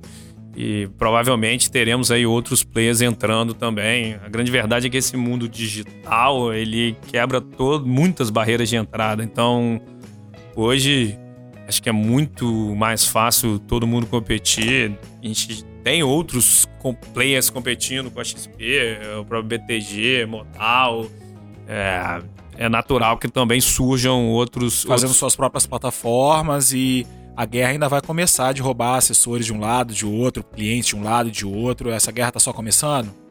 E 0.58 0.88
provavelmente 0.98 1.70
teremos 1.70 2.12
aí 2.12 2.26
outros 2.26 2.64
players 2.64 3.02
entrando 3.02 3.54
também. 3.54 4.16
A 4.24 4.30
grande 4.30 4.50
verdade 4.50 4.88
é 4.88 4.90
que 4.90 4.96
esse 4.96 5.18
mundo 5.18 5.50
digital, 5.50 6.54
ele 6.54 6.96
quebra 7.12 7.42
todo, 7.42 7.86
muitas 7.86 8.30
barreiras 8.30 8.70
de 8.70 8.78
entrada. 8.78 9.22
Então, 9.22 9.82
hoje, 10.56 11.20
acho 11.68 11.82
que 11.82 11.90
é 11.90 11.92
muito 11.92 12.46
mais 12.76 13.06
fácil 13.06 13.60
todo 13.60 13.86
mundo 13.86 14.08
competir. 14.08 14.98
A 15.24 15.28
gente 15.28 15.64
tem 15.84 16.02
outros 16.04 16.68
players 17.14 17.50
competindo 17.50 18.10
com 18.10 18.20
a 18.20 18.24
XP, 18.24 18.98
o 19.20 19.26
próprio 19.26 19.60
BTG, 19.60 20.26
Modal. 20.26 21.08
É, 21.68 22.22
é 22.58 22.70
natural 22.70 23.18
que 23.18 23.28
também 23.28 23.60
surjam 23.60 24.28
outros. 24.30 24.84
Fazendo 24.84 25.10
outros... 25.10 25.18
suas 25.18 25.36
próprias 25.36 25.66
plataformas 25.66 26.72
e 26.72 27.06
a 27.36 27.46
guerra 27.46 27.72
ainda 27.72 27.90
vai 27.90 28.02
começar 28.02 28.54
de 28.54 28.62
roubar 28.62 28.96
assessores 28.96 29.46
de 29.46 29.54
um 29.54 29.60
lado, 29.60 29.94
de 29.94 30.06
outro, 30.06 30.44
clientes 30.44 30.90
de 30.90 30.96
um 30.96 31.04
lado, 31.04 31.30
de 31.30 31.46
outro. 31.46 31.92
Essa 31.92 32.12
guerra 32.12 32.32
tá 32.32 32.40
só 32.40 32.54
começando? 32.54 33.25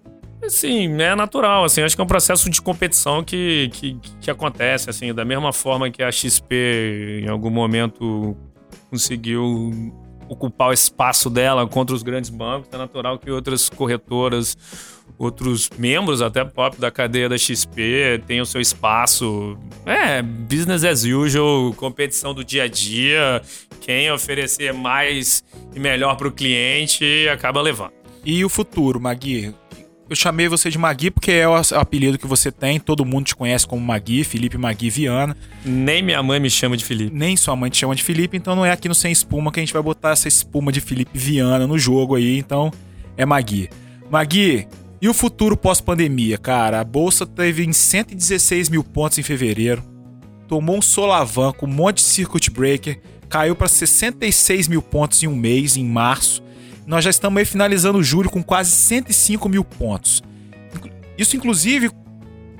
Sim, 0.48 1.00
é 1.00 1.14
natural, 1.14 1.64
assim, 1.64 1.82
acho 1.82 1.94
que 1.94 2.00
é 2.00 2.04
um 2.04 2.08
processo 2.08 2.50
de 2.50 2.60
competição 2.60 3.24
que, 3.24 3.70
que, 3.72 3.98
que 4.20 4.30
acontece, 4.30 4.90
assim, 4.90 5.12
da 5.12 5.24
mesma 5.24 5.52
forma 5.52 5.90
que 5.90 6.02
a 6.02 6.10
XP 6.12 7.22
em 7.24 7.28
algum 7.28 7.50
momento 7.50 8.36
conseguiu 8.90 9.92
ocupar 10.28 10.68
o 10.68 10.72
espaço 10.72 11.28
dela 11.28 11.66
contra 11.66 11.94
os 11.94 12.02
grandes 12.02 12.30
bancos, 12.30 12.68
é 12.72 12.76
natural 12.76 13.18
que 13.18 13.30
outras 13.30 13.68
corretoras, 13.68 14.56
outros 15.18 15.70
membros 15.78 16.22
até 16.22 16.44
próprio 16.44 16.80
da 16.80 16.90
cadeia 16.90 17.28
da 17.28 17.36
XP 17.36 18.22
tenham 18.26 18.44
seu 18.44 18.60
espaço. 18.60 19.56
É, 19.84 20.22
business 20.22 20.84
as 20.84 21.04
usual, 21.04 21.72
competição 21.74 22.34
do 22.34 22.44
dia 22.44 22.64
a 22.64 22.68
dia, 22.68 23.42
quem 23.80 24.10
oferecer 24.10 24.72
mais 24.72 25.44
e 25.74 25.80
melhor 25.80 26.16
para 26.16 26.28
o 26.28 26.32
cliente 26.32 27.28
acaba 27.28 27.60
levando. 27.60 27.92
E 28.24 28.42
o 28.44 28.48
futuro, 28.48 28.98
Magui? 28.98 29.54
Eu 30.14 30.16
chamei 30.16 30.46
você 30.46 30.70
de 30.70 30.78
Magui 30.78 31.10
porque 31.10 31.32
é 31.32 31.48
o 31.48 31.56
apelido 31.56 32.16
que 32.16 32.26
você 32.28 32.52
tem, 32.52 32.78
todo 32.78 33.04
mundo 33.04 33.26
te 33.26 33.34
conhece 33.34 33.66
como 33.66 33.84
Magui, 33.84 34.22
Felipe 34.22 34.56
Magui 34.56 34.88
Viana. 34.88 35.36
Nem 35.64 36.04
minha 36.04 36.22
mãe 36.22 36.38
me 36.38 36.48
chama 36.48 36.76
de 36.76 36.84
Felipe. 36.84 37.12
Nem 37.12 37.36
sua 37.36 37.56
mãe 37.56 37.68
te 37.68 37.78
chama 37.78 37.96
de 37.96 38.04
Felipe, 38.04 38.36
então 38.36 38.54
não 38.54 38.64
é 38.64 38.70
aqui 38.70 38.86
no 38.86 38.94
Sem 38.94 39.10
Espuma 39.10 39.50
que 39.50 39.58
a 39.58 39.62
gente 39.62 39.72
vai 39.72 39.82
botar 39.82 40.10
essa 40.10 40.28
espuma 40.28 40.70
de 40.70 40.80
Felipe 40.80 41.18
Viana 41.18 41.66
no 41.66 41.76
jogo 41.76 42.14
aí, 42.14 42.38
então 42.38 42.72
é 43.16 43.26
Magui. 43.26 43.68
Magui, 44.08 44.68
e 45.02 45.08
o 45.08 45.12
futuro 45.12 45.56
pós-pandemia, 45.56 46.38
cara? 46.38 46.78
A 46.78 46.84
bolsa 46.84 47.26
teve 47.26 47.64
em 47.64 47.72
116 47.72 48.68
mil 48.68 48.84
pontos 48.84 49.18
em 49.18 49.22
fevereiro, 49.24 49.82
tomou 50.46 50.76
um 50.76 50.82
solavanco, 50.82 51.66
um 51.66 51.68
monte 51.68 51.96
de 51.96 52.02
circuit 52.02 52.52
breaker, 52.52 53.00
caiu 53.28 53.56
para 53.56 53.66
66 53.66 54.68
mil 54.68 54.80
pontos 54.80 55.24
em 55.24 55.26
um 55.26 55.34
mês, 55.34 55.76
em 55.76 55.84
março 55.84 56.40
nós 56.86 57.04
já 57.04 57.10
estamos 57.10 57.38
aí 57.38 57.44
finalizando 57.44 58.02
julho 58.02 58.30
com 58.30 58.42
quase 58.42 58.70
105 58.70 59.48
mil 59.48 59.64
pontos. 59.64 60.22
Isso, 61.16 61.36
inclusive, 61.36 61.90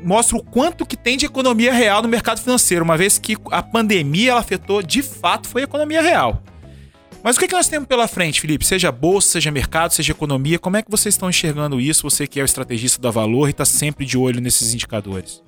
mostra 0.03 0.37
o 0.37 0.43
quanto 0.43 0.87
que 0.87 0.97
tem 0.97 1.17
de 1.17 1.27
economia 1.27 1.73
real 1.73 2.03
no 2.03 2.09
mercado 2.09 2.41
financeiro, 2.41 2.85
uma 2.85 2.97
vez 2.97 3.19
que 3.19 3.37
a 3.51 3.63
pandemia 3.63 4.33
ela 4.33 4.41
afetou, 4.41 4.83
de 4.83 5.03
fato, 5.03 5.49
foi 5.49 5.63
a 5.63 5.65
economia 5.65 6.03
real. 6.03 6.43
Mas 7.23 7.37
o 7.37 7.41
que, 7.41 7.49
que 7.49 7.55
nós 7.55 7.69
temos 7.69 7.89
pela 7.89 8.07
frente, 8.07 8.39
Felipe? 8.39 8.67
Seja 8.67 8.93
bolsa, 8.93 9.29
seja 9.31 9.51
mercado, 9.51 9.93
seja 9.93 10.13
economia, 10.13 10.59
como 10.59 10.77
é 10.77 10.83
que 10.83 10.91
vocês 10.91 11.15
estão 11.15 11.31
enxergando 11.31 11.81
isso? 11.81 12.03
Você 12.03 12.27
que 12.27 12.39
é 12.39 12.43
o 12.43 12.45
estrategista 12.45 13.01
da 13.01 13.11
Valor 13.11 13.49
e 13.49 13.51
está 13.51 13.65
sempre 13.65 14.05
de 14.05 14.19
olho 14.19 14.43
nesses 14.43 14.75
indicadores. 14.75 15.43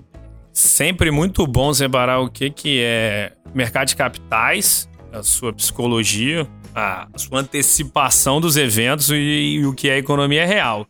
Sempre 0.55 1.11
muito 1.11 1.47
bom 1.47 1.75
separar 1.75 2.21
o 2.21 2.31
que, 2.31 2.49
que 2.49 2.81
é 2.83 3.33
mercado 3.55 3.89
de 3.89 3.97
capitais, 3.97 4.89
a 5.19 5.23
sua 5.23 5.53
psicologia, 5.53 6.47
a 6.75 7.09
sua 7.17 7.41
antecipação 7.41 8.41
dos 8.41 8.57
eventos 8.57 9.11
e, 9.11 9.15
e 9.15 9.67
o 9.67 9.73
que 9.73 9.89
é 9.89 9.99
economia 9.99 10.47
real. 10.47 10.87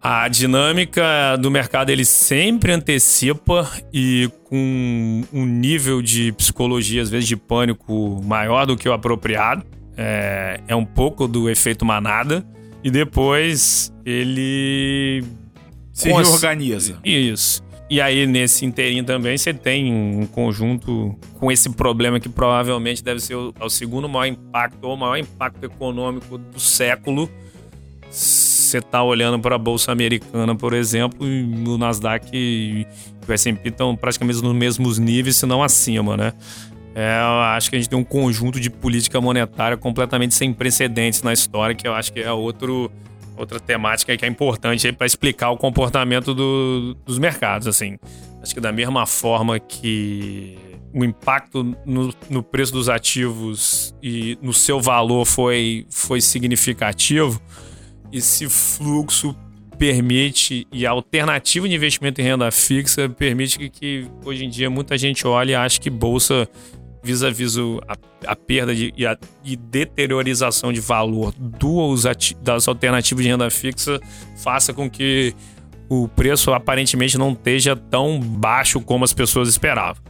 A 0.00 0.28
dinâmica 0.28 1.36
do 1.40 1.50
mercado 1.50 1.88
ele 1.88 2.04
sempre 2.04 2.72
antecipa 2.72 3.70
e 3.92 4.30
com 4.44 5.22
um 5.32 5.46
nível 5.46 6.02
de 6.02 6.30
psicologia, 6.32 7.00
às 7.00 7.08
vezes 7.08 7.26
de 7.26 7.36
pânico, 7.36 8.22
maior 8.22 8.66
do 8.66 8.76
que 8.76 8.86
o 8.86 8.92
apropriado. 8.92 9.64
É, 9.96 10.60
é 10.68 10.76
um 10.76 10.84
pouco 10.84 11.26
do 11.26 11.48
efeito 11.48 11.86
manada. 11.86 12.46
E 12.82 12.90
depois 12.90 13.90
ele 14.04 15.24
se 15.90 16.12
reorganiza. 16.12 16.98
Isso. 17.02 17.63
E 17.88 18.00
aí, 18.00 18.26
nesse 18.26 18.64
inteirinho 18.64 19.04
também, 19.04 19.36
você 19.36 19.52
tem 19.52 19.92
um 19.92 20.26
conjunto 20.26 21.14
com 21.38 21.52
esse 21.52 21.68
problema 21.70 22.18
que 22.18 22.28
provavelmente 22.28 23.04
deve 23.04 23.20
ser 23.20 23.34
o, 23.34 23.52
o 23.60 23.68
segundo 23.68 24.08
maior 24.08 24.26
impacto, 24.26 24.84
ou 24.84 24.94
o 24.94 24.96
maior 24.96 25.18
impacto 25.18 25.64
econômico 25.64 26.38
do 26.38 26.58
século. 26.58 27.30
Você 28.10 28.78
está 28.78 29.02
olhando 29.02 29.38
para 29.38 29.56
a 29.56 29.58
Bolsa 29.58 29.92
Americana, 29.92 30.54
por 30.54 30.72
exemplo, 30.72 31.26
e 31.26 31.42
o 31.66 31.76
Nasdaq 31.76 32.30
e 32.32 32.86
o 33.28 33.32
S&P 33.32 33.68
estão 33.68 33.94
praticamente 33.94 34.42
nos 34.42 34.54
mesmos 34.54 34.98
níveis, 34.98 35.36
se 35.36 35.46
não 35.46 35.62
acima, 35.62 36.16
né? 36.16 36.32
É, 36.94 37.20
eu 37.20 37.40
acho 37.40 37.68
que 37.68 37.76
a 37.76 37.78
gente 37.78 37.88
tem 37.88 37.98
um 37.98 38.04
conjunto 38.04 38.60
de 38.60 38.70
política 38.70 39.20
monetária 39.20 39.76
completamente 39.76 40.34
sem 40.34 40.52
precedentes 40.52 41.22
na 41.22 41.32
história, 41.32 41.74
que 41.74 41.86
eu 41.86 41.92
acho 41.92 42.12
que 42.12 42.20
é 42.20 42.32
outro 42.32 42.90
outra 43.36 43.58
temática 43.58 44.16
que 44.16 44.24
é 44.24 44.28
importante 44.28 44.92
para 44.92 45.06
explicar 45.06 45.50
o 45.50 45.56
comportamento 45.56 46.34
do, 46.34 46.96
dos 47.04 47.18
mercados. 47.18 47.66
Assim, 47.66 47.98
acho 48.42 48.54
que 48.54 48.60
da 48.60 48.72
mesma 48.72 49.06
forma 49.06 49.58
que 49.58 50.58
o 50.92 51.04
impacto 51.04 51.64
no, 51.84 52.14
no, 52.30 52.42
preço 52.42 52.72
dos 52.72 52.88
ativos 52.88 53.94
e 54.00 54.38
no 54.40 54.52
seu 54.52 54.80
valor 54.80 55.24
foi, 55.24 55.86
foi 55.90 56.20
significativo, 56.20 57.42
esse 58.12 58.48
fluxo 58.48 59.36
permite 59.76 60.68
e 60.72 60.86
a 60.86 60.92
alternativa 60.92 61.68
de 61.68 61.74
investimento 61.74 62.20
em 62.20 62.24
renda 62.24 62.48
fixa 62.52 63.08
permite 63.08 63.58
que, 63.58 63.68
que 63.68 64.06
hoje 64.24 64.44
em 64.44 64.48
dia 64.48 64.70
muita 64.70 64.96
gente 64.96 65.26
olhe 65.26 65.50
e 65.50 65.54
ache 65.56 65.80
que 65.80 65.90
bolsa 65.90 66.48
vis-a-vis 67.04 67.56
a, 67.86 67.96
a, 68.26 68.34
perda 68.34 68.74
de, 68.74 68.92
e 68.96 69.06
a 69.06 69.16
e 69.44 69.54
deteriorização 69.54 70.72
de 70.72 70.80
valor 70.80 71.32
dos 71.38 72.04
das 72.40 72.66
alternativas 72.66 73.22
de 73.22 73.30
renda 73.30 73.50
fixa 73.50 74.00
faça 74.36 74.72
com 74.72 74.90
que 74.90 75.34
o 75.88 76.08
preço 76.08 76.52
aparentemente 76.52 77.18
não 77.18 77.32
esteja 77.32 77.76
tão 77.76 78.18
baixo 78.18 78.80
como 78.80 79.04
as 79.04 79.12
pessoas 79.12 79.48
esperavam. 79.48 80.02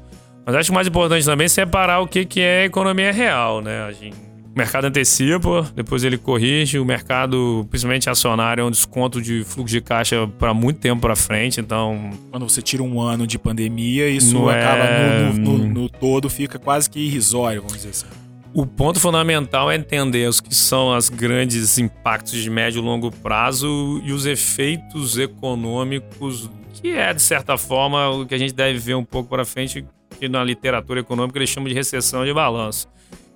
Mas 0.46 0.54
acho 0.54 0.72
mais 0.72 0.86
importante 0.86 1.24
também 1.24 1.48
separar 1.48 2.00
o 2.00 2.06
que, 2.06 2.24
que 2.24 2.40
é 2.40 2.64
economia 2.64 3.12
real, 3.12 3.60
né? 3.60 3.82
A 3.82 3.92
gente 3.92 4.33
o 4.54 4.58
mercado 4.58 4.84
antecipa, 4.84 5.68
depois 5.74 6.04
ele 6.04 6.16
corrige. 6.16 6.78
O 6.78 6.84
mercado, 6.84 7.66
principalmente 7.68 8.08
acionário, 8.08 8.62
é 8.62 8.64
um 8.64 8.70
desconto 8.70 9.20
de 9.20 9.42
fluxo 9.42 9.74
de 9.74 9.80
caixa 9.80 10.28
para 10.38 10.54
muito 10.54 10.78
tempo 10.78 11.02
para 11.02 11.16
frente. 11.16 11.60
Então, 11.60 12.10
quando 12.30 12.48
você 12.48 12.62
tira 12.62 12.80
um 12.80 13.00
ano 13.00 13.26
de 13.26 13.36
pandemia, 13.36 14.08
isso 14.08 14.48
acaba 14.48 14.84
é... 14.84 15.32
no, 15.32 15.32
no, 15.34 15.58
no, 15.58 15.68
no 15.82 15.88
todo 15.88 16.30
fica 16.30 16.56
quase 16.56 16.88
que 16.88 17.00
irrisório, 17.00 17.62
vamos 17.62 17.78
dizer 17.78 17.90
assim. 17.90 18.06
O 18.52 18.64
ponto 18.64 19.00
fundamental 19.00 19.68
é 19.72 19.74
entender 19.74 20.28
os 20.28 20.40
que 20.40 20.54
são 20.54 20.96
os 20.96 21.08
grandes 21.08 21.76
impactos 21.76 22.34
de 22.40 22.48
médio 22.48 22.78
e 22.78 22.84
longo 22.84 23.10
prazo 23.10 24.00
e 24.04 24.12
os 24.12 24.24
efeitos 24.24 25.18
econômicos, 25.18 26.48
que 26.74 26.90
é, 26.90 27.12
de 27.12 27.20
certa 27.20 27.58
forma, 27.58 28.08
o 28.10 28.24
que 28.24 28.32
a 28.36 28.38
gente 28.38 28.54
deve 28.54 28.78
ver 28.78 28.94
um 28.94 29.04
pouco 29.04 29.28
para 29.28 29.44
frente, 29.44 29.84
que 30.20 30.28
na 30.28 30.44
literatura 30.44 31.00
econômica 31.00 31.36
eles 31.40 31.50
chamam 31.50 31.68
de 31.68 31.74
recessão 31.74 32.24
de 32.24 32.32
balanço. 32.32 32.86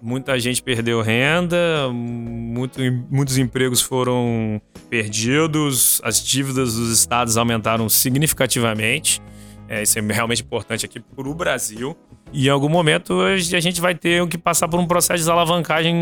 Muita 0.01 0.39
gente 0.39 0.63
perdeu 0.63 1.03
renda, 1.03 1.89
muito, 1.93 2.81
muitos 3.11 3.37
empregos 3.37 3.81
foram 3.81 4.61
perdidos, 4.89 6.01
as 6.05 6.25
dívidas 6.25 6.75
dos 6.75 6.91
estados 6.91 7.37
aumentaram 7.37 7.89
significativamente. 7.89 9.21
É, 9.69 9.83
isso 9.83 9.99
é 9.99 10.03
realmente 10.03 10.43
importante 10.43 10.87
aqui 10.87 10.99
para 11.01 11.29
o 11.29 11.35
Brasil. 11.35 11.97
E 12.33 12.47
em 12.47 12.51
algum 12.51 12.69
momento 12.69 13.21
a 13.23 13.37
gente 13.39 13.81
vai 13.81 13.95
ter 13.95 14.27
que 14.29 14.39
passar 14.39 14.69
por 14.69 14.79
um 14.79 14.87
processo 14.87 15.17
de 15.17 15.21
desalavancagem, 15.21 15.95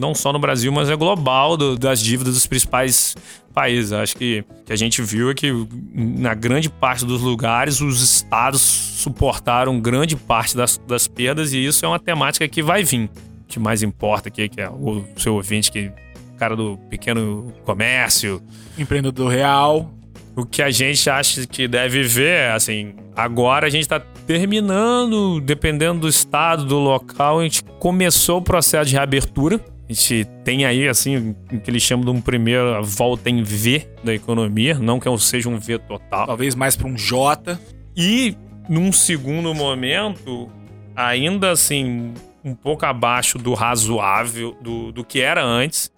não 0.00 0.14
só 0.14 0.32
no 0.32 0.38
Brasil, 0.38 0.72
mas 0.72 0.90
é 0.90 0.96
global, 0.96 1.56
do, 1.56 1.76
das 1.76 2.00
dívidas 2.00 2.34
dos 2.34 2.46
principais 2.46 3.14
países. 3.54 3.92
Acho 3.92 4.16
que 4.16 4.44
que 4.66 4.72
a 4.72 4.76
gente 4.76 5.00
viu 5.00 5.30
é 5.30 5.34
que, 5.34 5.50
na 5.94 6.34
grande 6.34 6.68
parte 6.68 7.06
dos 7.06 7.22
lugares, 7.22 7.80
os 7.80 8.02
estados 8.02 8.60
suportaram 8.60 9.80
grande 9.80 10.14
parte 10.14 10.54
das, 10.54 10.78
das 10.86 11.08
perdas, 11.08 11.54
e 11.54 11.64
isso 11.64 11.84
é 11.86 11.88
uma 11.88 11.98
temática 11.98 12.46
que 12.46 12.62
vai 12.62 12.84
vir. 12.84 13.08
O 13.48 13.50
que 13.50 13.58
mais 13.58 13.82
importa 13.82 14.28
aqui, 14.28 14.46
que 14.46 14.60
é 14.60 14.68
o 14.68 15.02
seu 15.16 15.34
ouvinte, 15.34 15.72
que 15.72 15.90
cara 16.36 16.54
do 16.54 16.76
pequeno 16.88 17.50
comércio. 17.64 18.42
Empreendedor 18.78 19.30
real. 19.30 19.90
O 20.36 20.44
que 20.44 20.62
a 20.62 20.70
gente 20.70 21.08
acha 21.08 21.46
que 21.46 21.66
deve 21.66 22.02
ver, 22.04 22.52
assim, 22.52 22.94
agora 23.16 23.66
a 23.66 23.70
gente 23.70 23.82
está 23.82 23.98
terminando, 23.98 25.40
dependendo 25.40 26.00
do 26.00 26.08
estado, 26.08 26.64
do 26.64 26.78
local, 26.78 27.40
a 27.40 27.42
gente 27.42 27.64
começou 27.80 28.38
o 28.38 28.42
processo 28.42 28.90
de 28.90 28.96
reabertura. 28.96 29.58
A 29.88 29.92
gente 29.92 30.26
tem 30.44 30.66
aí, 30.66 30.86
assim, 30.86 31.34
o 31.50 31.58
que 31.58 31.70
eles 31.70 31.82
chamam 31.82 32.04
de 32.04 32.10
um 32.10 32.20
primeiro 32.20 32.84
volta 32.84 33.30
em 33.30 33.42
V 33.42 33.88
da 34.04 34.14
economia, 34.14 34.74
não 34.74 35.00
que 35.00 35.18
seja 35.18 35.48
um 35.48 35.58
V 35.58 35.78
total. 35.78 36.26
Talvez 36.26 36.54
mais 36.54 36.76
para 36.76 36.86
um 36.86 36.94
J. 36.94 37.58
E, 37.96 38.36
num 38.68 38.92
segundo 38.92 39.52
momento, 39.54 40.48
ainda 40.94 41.50
assim, 41.50 42.12
um 42.48 42.54
pouco 42.54 42.84
abaixo 42.86 43.38
do 43.38 43.54
razoável, 43.54 44.56
do, 44.60 44.90
do 44.92 45.04
que 45.04 45.20
era 45.20 45.44
antes, 45.44 45.92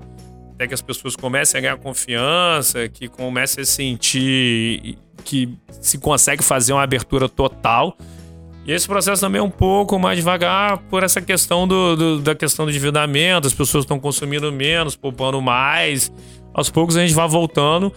até 0.55 0.67
que 0.67 0.75
as 0.75 0.83
pessoas 0.83 1.17
comecem 1.17 1.59
a 1.59 1.63
ganhar 1.63 1.77
confiança, 1.79 2.89
que 2.89 3.09
comecem 3.09 3.63
a 3.63 3.65
sentir 3.65 4.99
que 5.25 5.57
se 5.81 5.99
consegue 5.99 6.43
fazer 6.43 6.73
uma 6.73 6.83
abertura 6.83 7.29
total. 7.29 7.97
E 8.67 8.73
esse 8.73 8.87
processo 8.87 9.21
também 9.21 9.41
é 9.41 9.43
um 9.43 9.51
pouco 9.51 9.99
mais 9.99 10.19
devagar 10.19 10.79
por 10.91 11.03
essa 11.03 11.21
questão 11.21 11.67
do, 11.67 11.97
do 11.97 12.21
da 12.21 12.35
questão 12.35 12.67
do 12.67 12.71
endividamento, 12.71 13.47
as 13.47 13.55
pessoas 13.55 13.85
estão 13.85 13.99
consumindo 13.99 14.53
menos, 14.53 14.97
poupando 14.97 15.41
mais. 15.41 16.13
Aos 16.53 16.69
poucos 16.69 16.97
a 16.97 17.01
gente 17.01 17.15
vai 17.15 17.29
voltando. 17.29 17.93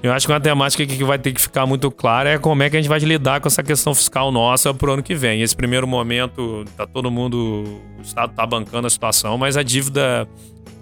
Eu 0.00 0.12
acho 0.12 0.26
que 0.26 0.32
uma 0.32 0.40
temática 0.40 0.86
que 0.86 1.02
vai 1.02 1.18
ter 1.18 1.32
que 1.32 1.40
ficar 1.40 1.66
muito 1.66 1.90
clara 1.90 2.30
é 2.30 2.38
como 2.38 2.62
é 2.62 2.70
que 2.70 2.76
a 2.76 2.80
gente 2.80 2.88
vai 2.88 3.00
lidar 3.00 3.40
com 3.40 3.48
essa 3.48 3.64
questão 3.64 3.92
fiscal 3.94 4.30
nossa 4.30 4.72
pro 4.72 4.92
ano 4.92 5.02
que 5.02 5.14
vem. 5.14 5.42
Esse 5.42 5.56
primeiro 5.56 5.88
momento, 5.88 6.64
tá 6.76 6.86
todo 6.86 7.10
mundo, 7.10 7.80
o 7.98 8.02
Estado 8.02 8.32
tá 8.32 8.46
bancando 8.46 8.86
a 8.86 8.90
situação, 8.90 9.36
mas 9.36 9.56
a 9.56 9.62
dívida 9.62 10.28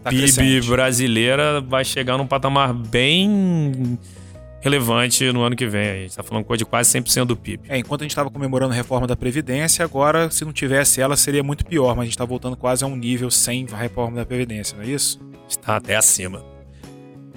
tá 0.02 0.10
PIB 0.10 0.22
crescente. 0.22 0.68
brasileira 0.68 1.62
vai 1.62 1.82
chegar 1.82 2.18
num 2.18 2.26
patamar 2.26 2.74
bem 2.74 3.98
relevante 4.60 5.32
no 5.32 5.42
ano 5.42 5.56
que 5.56 5.66
vem. 5.66 5.88
A 5.88 5.94
gente 5.94 6.10
está 6.10 6.22
falando 6.22 6.44
coisa 6.44 6.58
de 6.58 6.66
quase 6.66 6.90
100% 6.98 7.24
do 7.24 7.36
PIB. 7.36 7.62
É, 7.70 7.78
enquanto 7.78 8.02
a 8.02 8.04
gente 8.04 8.10
estava 8.10 8.30
comemorando 8.30 8.74
a 8.74 8.76
reforma 8.76 9.06
da 9.06 9.16
Previdência, 9.16 9.82
agora, 9.82 10.30
se 10.30 10.44
não 10.44 10.52
tivesse 10.52 11.00
ela, 11.00 11.16
seria 11.16 11.42
muito 11.42 11.64
pior, 11.64 11.96
mas 11.96 12.00
a 12.00 12.04
gente 12.04 12.12
está 12.12 12.24
voltando 12.26 12.54
quase 12.54 12.84
a 12.84 12.86
um 12.86 12.96
nível 12.96 13.30
sem 13.30 13.66
a 13.72 13.76
reforma 13.76 14.16
da 14.16 14.26
Previdência, 14.26 14.76
não 14.76 14.84
é 14.84 14.88
isso? 14.88 15.18
Está 15.48 15.76
até 15.76 15.96
acima. 15.96 16.55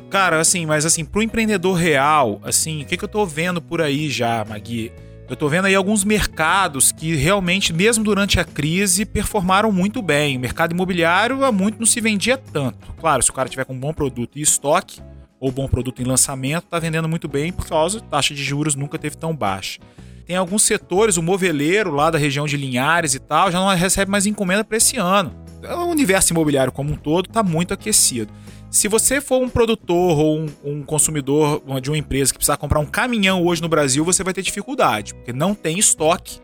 Cara, 0.09 0.39
assim, 0.39 0.65
mas 0.65 0.85
assim, 0.85 1.05
pro 1.05 1.21
empreendedor 1.21 1.75
real, 1.75 2.41
assim, 2.43 2.81
o 2.81 2.85
que, 2.85 2.97
que 2.97 3.03
eu 3.03 3.07
tô 3.07 3.25
vendo 3.25 3.61
por 3.61 3.79
aí 3.79 4.09
já, 4.09 4.43
Magui? 4.43 4.91
Eu 5.29 5.35
tô 5.35 5.47
vendo 5.47 5.65
aí 5.65 5.75
alguns 5.75 6.03
mercados 6.03 6.91
que 6.91 7.15
realmente, 7.15 7.71
mesmo 7.71 8.03
durante 8.03 8.39
a 8.39 8.43
crise, 8.43 9.05
performaram 9.05 9.71
muito 9.71 10.01
bem. 10.01 10.35
O 10.35 10.39
mercado 10.39 10.73
imobiliário 10.73 11.45
há 11.45 11.51
muito 11.51 11.77
não 11.77 11.85
se 11.85 12.01
vendia 12.01 12.35
tanto. 12.35 12.91
Claro, 12.99 13.21
se 13.21 13.29
o 13.29 13.33
cara 13.33 13.47
tiver 13.47 13.65
com 13.65 13.73
um 13.73 13.79
bom 13.79 13.93
produto 13.93 14.39
e 14.39 14.41
estoque, 14.41 14.99
ou 15.39 15.51
bom 15.51 15.67
produto 15.67 16.01
em 16.01 16.05
lançamento, 16.05 16.65
tá 16.65 16.79
vendendo 16.79 17.07
muito 17.07 17.27
bem 17.27 17.53
por 17.53 17.67
causa 17.67 17.99
da 17.99 18.05
taxa 18.07 18.33
de 18.33 18.43
juros 18.43 18.73
nunca 18.73 18.97
teve 18.97 19.15
tão 19.15 19.35
baixa. 19.35 19.79
Tem 20.25 20.35
alguns 20.35 20.63
setores, 20.63 21.17
o 21.17 21.23
moveleiro 21.23 21.91
lá 21.91 22.09
da 22.09 22.17
região 22.17 22.47
de 22.47 22.57
Linhares 22.57 23.13
e 23.13 23.19
tal, 23.19 23.51
já 23.51 23.59
não 23.59 23.67
recebe 23.67 24.09
mais 24.09 24.25
encomenda 24.25 24.63
para 24.63 24.77
esse 24.77 24.97
ano. 24.97 25.35
O 25.63 25.85
universo 25.85 26.33
imobiliário 26.33 26.71
como 26.71 26.93
um 26.93 26.95
todo 26.95 27.27
está 27.27 27.43
muito 27.43 27.73
aquecido. 27.73 28.31
Se 28.69 28.87
você 28.87 29.19
for 29.19 29.41
um 29.41 29.49
produtor 29.49 30.17
ou 30.17 30.39
um, 30.39 30.47
um, 30.63 30.83
consumidor 30.83 31.61
de 31.81 31.89
uma 31.89 31.97
empresa 31.97 32.31
que 32.31 32.37
precisar 32.37 32.57
comprar 32.57 32.79
um 32.79 32.85
caminhão 32.85 33.43
hoje 33.43 33.61
no 33.61 33.67
Brasil, 33.67 34.05
você 34.05 34.23
vai 34.23 34.33
ter 34.33 34.41
dificuldade, 34.41 35.13
porque 35.15 35.33
não 35.33 35.55
tem 35.55 35.79
estoque 35.79 36.39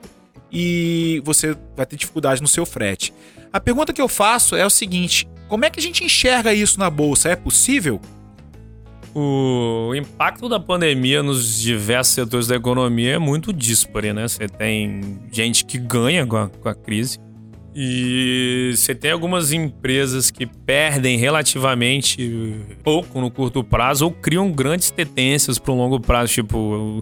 e 0.51 1.21
você 1.23 1.55
vai 1.75 1.85
ter 1.85 1.95
dificuldade 1.95 2.41
no 2.41 2.47
seu 2.47 2.65
frete. 2.65 3.13
A 3.53 3.59
pergunta 3.59 3.93
que 3.93 4.01
eu 4.01 4.07
faço 4.07 4.55
é 4.55 4.65
o 4.65 4.69
seguinte: 4.69 5.27
como 5.47 5.65
é 5.65 5.69
que 5.69 5.79
a 5.79 5.83
gente 5.83 6.03
enxerga 6.03 6.53
isso 6.53 6.79
na 6.79 6.89
bolsa? 6.89 7.29
É 7.29 7.35
possível? 7.35 8.01
O 9.13 9.93
impacto 9.95 10.49
da 10.49 10.59
pandemia 10.59 11.23
nos 11.23 11.61
diversos 11.61 12.13
setores 12.13 12.47
da 12.47 12.55
economia 12.57 13.13
é 13.13 13.17
muito 13.17 13.53
dispare, 13.53 14.11
né? 14.11 14.27
Você 14.27 14.49
tem 14.49 15.21
gente 15.31 15.63
que 15.63 15.77
ganha 15.77 16.25
com 16.25 16.35
a, 16.35 16.49
com 16.49 16.67
a 16.67 16.75
crise 16.75 17.17
e 17.77 18.71
você 18.73 18.95
tem 18.95 19.11
algumas 19.11 19.51
empresas 19.51 20.31
que 20.31 20.45
perdem 20.45 21.17
relativamente 21.17 22.55
pouco 22.81 23.19
no 23.19 23.29
curto 23.29 23.61
prazo 23.65 24.05
ou 24.05 24.11
criam 24.11 24.49
grandes 24.49 24.91
tendências 24.91 25.59
para 25.59 25.73
o 25.73 25.75
longo 25.75 25.99
prazo, 25.99 26.31
tipo 26.31 27.01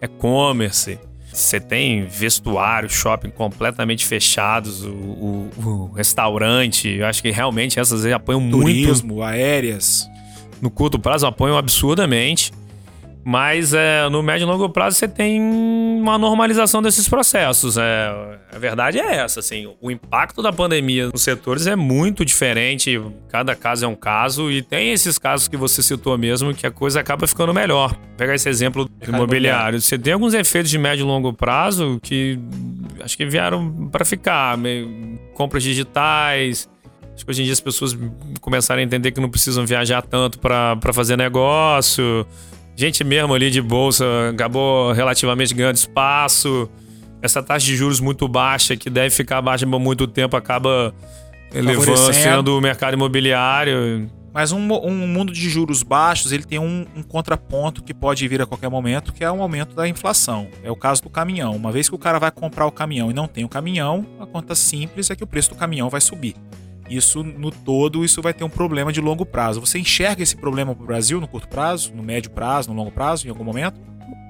e-commerce. 0.00 0.98
Você 1.30 1.60
tem 1.60 2.06
vestuário, 2.06 2.88
shopping 2.88 3.28
completamente 3.28 4.06
fechados, 4.06 4.82
o, 4.82 4.92
o, 4.92 5.50
o 5.56 5.92
restaurante. 5.92 6.88
Eu 6.88 7.06
acho 7.06 7.20
que 7.20 7.30
realmente 7.30 7.78
essas 7.78 8.06
apoiam 8.06 8.40
Turismo, 8.40 8.62
muito. 8.62 8.86
Turismo, 8.86 9.22
aéreas. 9.22 10.08
No 10.62 10.70
curto 10.70 10.98
prazo 10.98 11.26
apoiam 11.26 11.58
absurdamente. 11.58 12.50
Mas 13.24 13.72
é, 13.72 14.06
no 14.10 14.22
médio 14.22 14.44
e 14.44 14.46
longo 14.46 14.68
prazo 14.68 14.96
você 14.96 15.08
tem 15.08 15.40
uma 15.40 16.18
normalização 16.18 16.82
desses 16.82 17.08
processos. 17.08 17.78
É, 17.78 18.38
a 18.54 18.58
verdade 18.58 18.98
é 18.98 19.16
essa, 19.16 19.40
assim, 19.40 19.72
o 19.80 19.90
impacto 19.90 20.42
da 20.42 20.52
pandemia 20.52 21.08
nos 21.08 21.22
setores 21.22 21.66
é 21.66 21.74
muito 21.74 22.22
diferente, 22.22 23.00
cada 23.28 23.56
caso 23.56 23.86
é 23.86 23.88
um 23.88 23.94
caso, 23.94 24.50
e 24.50 24.60
tem 24.60 24.92
esses 24.92 25.18
casos 25.18 25.48
que 25.48 25.56
você 25.56 25.82
citou 25.82 26.18
mesmo 26.18 26.52
que 26.54 26.66
a 26.66 26.70
coisa 26.70 27.00
acaba 27.00 27.26
ficando 27.26 27.54
melhor. 27.54 27.92
Vou 27.92 28.16
pegar 28.18 28.34
esse 28.34 28.48
exemplo 28.48 28.84
do 28.84 29.08
imobiliário. 29.08 29.80
Você 29.80 29.98
tem 29.98 30.12
alguns 30.12 30.34
efeitos 30.34 30.70
de 30.70 30.78
médio 30.78 31.04
e 31.04 31.06
longo 31.06 31.32
prazo 31.32 31.98
que 32.02 32.38
acho 33.00 33.16
que 33.16 33.24
vieram 33.24 33.88
para 33.90 34.04
ficar. 34.04 34.58
Compras 35.34 35.62
digitais, 35.62 36.68
Acho 37.14 37.24
que 37.24 37.30
hoje 37.30 37.42
em 37.42 37.44
dia 37.44 37.52
as 37.52 37.60
pessoas 37.60 37.96
começaram 38.40 38.80
a 38.80 38.84
entender 38.84 39.12
que 39.12 39.20
não 39.20 39.30
precisam 39.30 39.64
viajar 39.64 40.02
tanto 40.02 40.38
para 40.40 40.92
fazer 40.92 41.16
negócio 41.16 42.26
gente 42.76 43.04
mesmo 43.04 43.34
ali 43.34 43.50
de 43.50 43.60
bolsa 43.60 44.04
acabou 44.30 44.92
relativamente 44.92 45.54
ganhando 45.54 45.76
espaço. 45.76 46.68
Essa 47.22 47.42
taxa 47.42 47.64
de 47.64 47.76
juros 47.76 48.00
muito 48.00 48.28
baixa, 48.28 48.76
que 48.76 48.90
deve 48.90 49.10
ficar 49.10 49.40
baixa 49.40 49.66
por 49.66 49.80
muito 49.80 50.06
tempo, 50.06 50.36
acaba 50.36 50.94
levando 51.52 52.58
o 52.58 52.60
mercado 52.60 52.94
imobiliário. 52.94 54.10
Mas 54.32 54.50
um, 54.50 54.58
um, 54.58 55.06
mundo 55.06 55.32
de 55.32 55.48
juros 55.48 55.84
baixos, 55.84 56.32
ele 56.32 56.42
tem 56.42 56.58
um, 56.58 56.84
um, 56.96 57.02
contraponto 57.04 57.82
que 57.82 57.94
pode 57.94 58.26
vir 58.26 58.42
a 58.42 58.46
qualquer 58.46 58.68
momento, 58.68 59.12
que 59.12 59.22
é 59.22 59.30
o 59.30 59.40
aumento 59.40 59.76
da 59.76 59.86
inflação. 59.86 60.48
É 60.62 60.70
o 60.70 60.76
caso 60.76 61.02
do 61.02 61.08
caminhão. 61.08 61.54
Uma 61.54 61.70
vez 61.70 61.88
que 61.88 61.94
o 61.94 61.98
cara 61.98 62.18
vai 62.18 62.32
comprar 62.32 62.66
o 62.66 62.72
caminhão 62.72 63.12
e 63.12 63.14
não 63.14 63.28
tem 63.28 63.44
o 63.44 63.48
caminhão, 63.48 64.04
a 64.18 64.26
conta 64.26 64.56
simples 64.56 65.08
é 65.08 65.14
que 65.14 65.22
o 65.22 65.26
preço 65.26 65.50
do 65.50 65.54
caminhão 65.54 65.88
vai 65.88 66.00
subir 66.00 66.34
isso 66.88 67.22
no 67.22 67.50
todo 67.50 68.04
isso 68.04 68.20
vai 68.20 68.34
ter 68.34 68.44
um 68.44 68.50
problema 68.50 68.92
de 68.92 69.00
longo 69.00 69.24
prazo. 69.24 69.60
Você 69.60 69.78
enxerga 69.78 70.22
esse 70.22 70.36
problema 70.36 70.74
para 70.74 70.84
o 70.84 70.86
Brasil 70.86 71.20
no 71.20 71.28
curto 71.28 71.48
prazo, 71.48 71.92
no 71.94 72.02
médio 72.02 72.30
prazo, 72.30 72.70
no 72.70 72.76
longo 72.76 72.90
prazo, 72.90 73.26
em 73.26 73.30
algum 73.30 73.44
momento? 73.44 73.80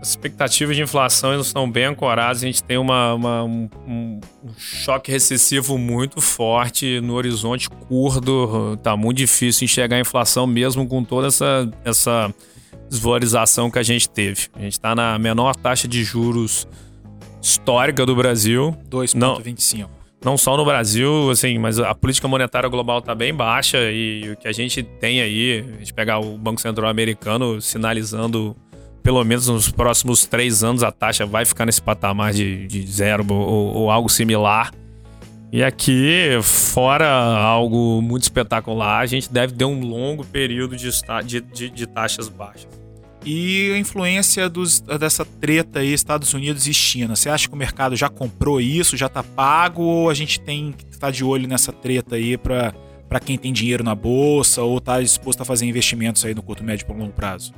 As 0.01 0.11
expectativas 0.11 0.77
de 0.77 0.83
inflação 0.83 1.39
estão 1.41 1.69
bem 1.69 1.87
ancoradas. 1.87 2.43
A 2.43 2.47
gente 2.47 2.63
tem 2.63 2.77
uma, 2.77 3.15
uma 3.15 3.43
um, 3.43 3.69
um, 3.87 4.21
choque 4.57 5.11
recessivo 5.11 5.79
muito 5.79 6.21
forte 6.21 7.01
no 7.01 7.15
horizonte 7.15 7.71
curto. 7.71 8.79
Tá 8.83 8.97
muito 8.97 9.17
difícil 9.17 9.65
enxergar 9.65 9.97
a 9.97 10.01
inflação 10.01 10.47
mesmo 10.47 10.87
com 10.87 11.03
toda 11.03 11.29
essa, 11.29 11.71
essa 11.85 12.33
desvalorização 12.89 13.71
que 13.71 13.79
a 13.79 13.83
gente 13.83 14.09
teve. 14.09 14.49
A 14.55 14.61
gente 14.61 14.73
está 14.73 14.95
na 14.95 15.19
menor 15.19 15.57
taxa 15.57 15.89
de 15.89 16.05
juros 16.05 16.69
histórica 17.41 18.05
do 18.05 18.15
Brasil. 18.15 18.77
2,25 18.91 20.04
não 20.25 20.39
só 20.39 20.57
no 20.57 20.65
Brasil, 20.65 21.31
assim, 21.31 21.59
mas 21.59 21.79
a 21.79 21.95
política 21.95 22.27
monetária 22.27 22.69
global 22.69 23.01
está 23.01 23.15
bem 23.15 23.35
baixa 23.35 23.79
e 23.91 24.31
o 24.31 24.37
que 24.37 24.49
a 24.49 24.53
gente 24.53 24.83
tem 24.83 25.21
aí, 25.21 25.65
a 25.77 25.79
gente 25.79 25.93
pegar 25.93 26.19
o 26.19 26.39
Banco 26.39 26.61
Central 26.61 26.89
americano 26.89 27.61
sinalizando 27.61 28.57
pelo 29.03 29.23
menos 29.23 29.49
nos 29.49 29.71
próximos 29.71 30.25
três 30.25 30.65
anos 30.65 30.83
a 30.83 30.91
taxa 30.91 31.27
vai 31.27 31.45
ficar 31.45 31.67
nesse 31.67 31.83
patamar 31.83 32.33
de, 32.33 32.67
de 32.67 32.87
zero 32.87 33.25
ou, 33.31 33.75
ou 33.75 33.91
algo 33.91 34.09
similar. 34.09 34.73
E 35.53 35.63
aqui, 35.63 36.39
fora 36.43 37.07
algo 37.07 38.01
muito 38.01 38.23
espetacular, 38.23 39.01
a 39.01 39.07
gente 39.07 39.31
deve 39.31 39.53
ter 39.53 39.67
um 39.67 39.79
longo 39.79 40.25
período 40.25 40.75
de, 40.75 40.91
de, 41.27 41.41
de, 41.43 41.71
de 41.71 41.87
taxas 41.87 42.29
baixas. 42.29 42.84
E 43.25 43.73
a 43.73 43.79
influência 43.79 44.49
dos, 44.49 44.81
dessa 44.81 45.25
treta 45.25 45.79
aí, 45.81 45.93
Estados 45.93 46.35
Unidos 46.35 46.67
e 46.67 46.75
China. 46.75 47.17
Você 47.17 47.31
acha 47.31 47.49
que 47.49 47.55
o 47.55 47.57
mercado 47.57 47.97
já 47.97 48.09
comprou 48.09 48.61
isso, 48.61 48.97
já 48.97 49.09
tá 49.09 49.23
pago, 49.23 49.83
ou 49.83 50.11
a 50.11 50.15
gente 50.15 50.41
tem 50.41 50.73
que 50.73 50.85
estar 50.85 51.07
tá 51.07 51.11
de 51.11 51.25
olho 51.25 51.49
nessa 51.49 51.73
treta 51.73 52.17
aí 52.17 52.37
para 52.37 52.75
para 53.09 53.21
quem 53.21 53.39
tem 53.39 53.53
dinheiro 53.53 53.85
na 53.85 53.95
bolsa 53.95 54.63
ou 54.63 54.81
tá 54.81 55.01
disposto 55.01 55.41
a 55.41 55.45
fazer 55.45 55.67
investimentos 55.67 56.25
aí 56.25 56.35
no 56.35 56.43
curto, 56.43 56.65
médio 56.65 56.85
e 56.89 56.93
longo 56.93 57.13
prazo? 57.13 57.53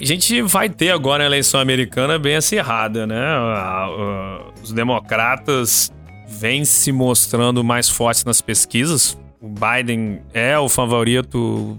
A 0.00 0.04
gente 0.04 0.40
vai 0.42 0.68
ter 0.68 0.90
agora 0.90 1.24
a 1.24 1.26
eleição 1.26 1.60
americana 1.60 2.18
bem 2.18 2.36
acirrada, 2.36 3.06
né? 3.06 3.20
Os 4.62 4.72
democratas 4.72 5.92
vem 6.28 6.64
se 6.64 6.92
mostrando 6.92 7.64
mais 7.64 7.88
forte 7.88 8.24
nas 8.24 8.40
pesquisas. 8.40 9.18
O 9.40 9.48
Biden 9.48 10.22
é 10.32 10.58
o 10.58 10.68
favorito 10.68 11.76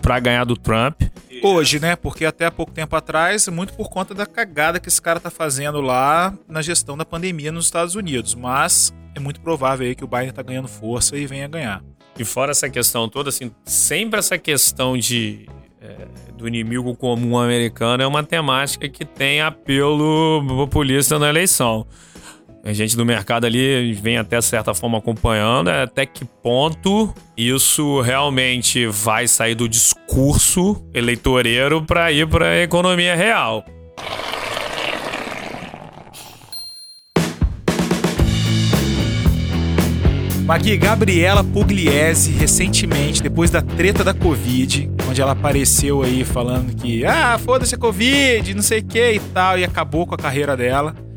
para 0.00 0.20
ganhar 0.20 0.44
do 0.44 0.56
Trump. 0.56 1.02
Hoje, 1.42 1.80
né? 1.80 1.96
Porque 1.96 2.24
até 2.24 2.46
há 2.46 2.50
pouco 2.50 2.72
tempo 2.72 2.94
atrás, 2.96 3.48
muito 3.48 3.72
por 3.74 3.88
conta 3.88 4.14
da 4.14 4.26
cagada 4.26 4.80
que 4.80 4.88
esse 4.88 5.00
cara 5.00 5.20
tá 5.20 5.30
fazendo 5.30 5.80
lá 5.80 6.34
na 6.48 6.62
gestão 6.62 6.96
da 6.96 7.04
pandemia 7.04 7.52
nos 7.52 7.66
Estados 7.66 7.94
Unidos. 7.94 8.34
Mas 8.34 8.92
é 9.14 9.20
muito 9.20 9.40
provável 9.40 9.86
aí 9.86 9.94
que 9.94 10.04
o 10.04 10.08
Biden 10.08 10.32
tá 10.32 10.42
ganhando 10.42 10.68
força 10.68 11.16
e 11.16 11.26
venha 11.26 11.48
ganhar. 11.48 11.82
E 12.18 12.24
fora 12.24 12.50
essa 12.50 12.68
questão 12.68 13.08
toda, 13.08 13.28
assim, 13.28 13.50
sempre 13.64 14.18
essa 14.18 14.36
questão 14.36 14.96
de 14.98 15.46
é, 15.80 16.08
do 16.34 16.48
inimigo 16.48 16.94
comum 16.96 17.38
americano 17.38 18.02
é 18.02 18.06
uma 18.06 18.24
temática 18.24 18.88
que 18.88 19.04
tem 19.04 19.40
apelo 19.40 20.44
populista 20.46 21.18
na 21.18 21.28
eleição. 21.28 21.86
A 22.68 22.72
gente 22.74 22.94
do 22.94 23.02
mercado 23.02 23.46
ali 23.46 23.94
vem 23.94 24.18
até 24.18 24.38
certa 24.42 24.74
forma 24.74 24.98
acompanhando 24.98 25.70
é 25.70 25.84
até 25.84 26.04
que 26.04 26.26
ponto 26.26 27.14
isso 27.34 28.02
realmente 28.02 28.86
vai 28.86 29.26
sair 29.26 29.54
do 29.54 29.66
discurso 29.66 30.86
eleitoreiro 30.92 31.82
para 31.82 32.12
ir 32.12 32.28
para 32.28 32.44
a 32.44 32.62
economia 32.62 33.16
real. 33.16 33.64
Magui, 40.44 40.76
Gabriela 40.76 41.42
Pugliese, 41.42 42.32
recentemente, 42.32 43.22
depois 43.22 43.50
da 43.50 43.62
treta 43.62 44.04
da 44.04 44.12
Covid, 44.12 44.90
onde 45.08 45.22
ela 45.22 45.32
apareceu 45.32 46.02
aí 46.02 46.22
falando 46.22 46.76
que, 46.76 47.06
ah, 47.06 47.38
foda-se 47.38 47.74
a 47.74 47.78
Covid, 47.78 48.52
não 48.52 48.62
sei 48.62 48.80
o 48.80 48.84
que 48.84 49.12
e 49.12 49.20
tal, 49.32 49.58
e 49.58 49.64
acabou 49.64 50.06
com 50.06 50.14
a 50.14 50.18
carreira 50.18 50.54
dela. 50.54 51.07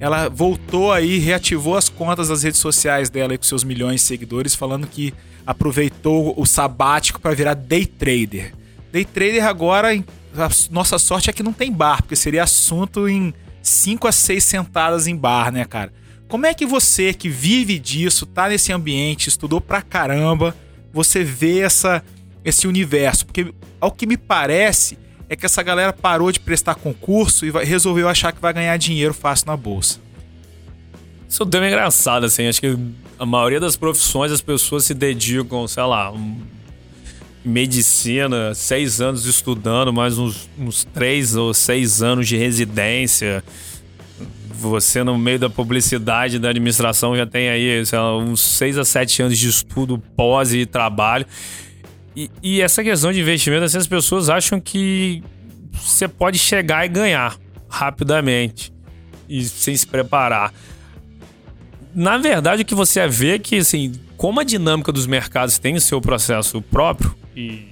Ela 0.00 0.28
voltou 0.28 0.92
aí, 0.92 1.18
reativou 1.18 1.76
as 1.76 1.88
contas 1.88 2.28
das 2.28 2.42
redes 2.42 2.60
sociais 2.60 3.10
dela 3.10 3.36
com 3.36 3.44
seus 3.44 3.64
milhões 3.64 4.00
de 4.00 4.06
seguidores, 4.06 4.54
falando 4.54 4.86
que 4.86 5.12
aproveitou 5.44 6.34
o 6.36 6.46
sabático 6.46 7.20
para 7.20 7.34
virar 7.34 7.54
day 7.54 7.84
trader. 7.84 8.54
Day 8.92 9.04
trader 9.04 9.44
agora, 9.44 9.92
a 9.92 10.48
nossa 10.70 10.98
sorte 10.98 11.30
é 11.30 11.32
que 11.32 11.42
não 11.42 11.52
tem 11.52 11.72
bar, 11.72 12.02
porque 12.02 12.14
seria 12.14 12.44
assunto 12.44 13.08
em 13.08 13.34
5 13.60 14.06
a 14.06 14.12
6 14.12 14.44
sentadas 14.44 15.06
em 15.06 15.16
bar, 15.16 15.50
né, 15.50 15.64
cara? 15.64 15.92
Como 16.28 16.46
é 16.46 16.54
que 16.54 16.66
você 16.66 17.12
que 17.12 17.28
vive 17.28 17.78
disso, 17.78 18.26
tá 18.26 18.48
nesse 18.48 18.72
ambiente, 18.72 19.28
estudou 19.28 19.60
pra 19.60 19.82
caramba, 19.82 20.54
você 20.92 21.24
vê 21.24 21.60
essa, 21.60 22.04
esse 22.44 22.68
universo? 22.68 23.26
Porque 23.26 23.52
ao 23.80 23.90
que 23.90 24.06
me 24.06 24.16
parece 24.16 24.98
é 25.28 25.36
que 25.36 25.46
essa 25.46 25.62
galera 25.62 25.92
parou 25.92 26.32
de 26.32 26.40
prestar 26.40 26.74
concurso 26.74 27.44
e 27.44 27.50
resolveu 27.64 28.08
achar 28.08 28.32
que 28.32 28.40
vai 28.40 28.52
ganhar 28.52 28.76
dinheiro 28.76 29.12
fácil 29.12 29.46
na 29.46 29.56
bolsa. 29.56 30.00
Isso 31.28 31.42
é 31.42 31.58
um 31.58 31.64
engraçado, 31.64 32.24
assim. 32.24 32.46
Acho 32.46 32.60
que 32.60 32.78
a 33.18 33.26
maioria 33.26 33.60
das 33.60 33.76
profissões 33.76 34.32
as 34.32 34.40
pessoas 34.40 34.84
se 34.84 34.94
dedicam, 34.94 35.68
sei 35.68 35.82
lá, 35.82 36.10
um, 36.10 36.40
medicina, 37.44 38.54
seis 38.54 39.00
anos 39.00 39.26
estudando, 39.26 39.92
mais 39.92 40.18
uns, 40.18 40.48
uns 40.58 40.84
três 40.84 41.36
ou 41.36 41.52
seis 41.52 42.02
anos 42.02 42.26
de 42.26 42.36
residência 42.36 43.44
você 44.58 45.04
no 45.04 45.16
meio 45.16 45.38
da 45.38 45.48
publicidade, 45.48 46.38
da 46.38 46.50
administração, 46.50 47.16
já 47.16 47.24
tem 47.24 47.48
aí 47.48 47.84
lá, 47.92 48.18
uns 48.18 48.40
6 48.40 48.78
a 48.78 48.84
7 48.84 49.22
anos 49.22 49.38
de 49.38 49.48
estudo 49.48 50.02
pós 50.16 50.52
e 50.52 50.66
trabalho. 50.66 51.24
E, 52.42 52.60
essa 52.60 52.82
questão 52.82 53.12
de 53.12 53.20
investimento, 53.20 53.64
assim, 53.64 53.78
as 53.78 53.86
pessoas 53.86 54.28
acham 54.28 54.60
que 54.60 55.22
você 55.72 56.08
pode 56.08 56.38
chegar 56.38 56.84
e 56.84 56.88
ganhar 56.88 57.36
rapidamente 57.68 58.72
e 59.28 59.44
sem 59.44 59.76
se 59.76 59.86
preparar. 59.86 60.52
Na 61.94 62.18
verdade, 62.18 62.62
o 62.62 62.64
que 62.64 62.74
você 62.74 63.06
vê 63.06 63.34
é 63.34 63.38
que, 63.38 63.56
assim, 63.56 63.92
como 64.16 64.40
a 64.40 64.44
dinâmica 64.44 64.90
dos 64.90 65.06
mercados 65.06 65.58
tem 65.58 65.76
o 65.76 65.80
seu 65.80 66.00
processo 66.00 66.60
próprio, 66.60 67.14
e 67.36 67.68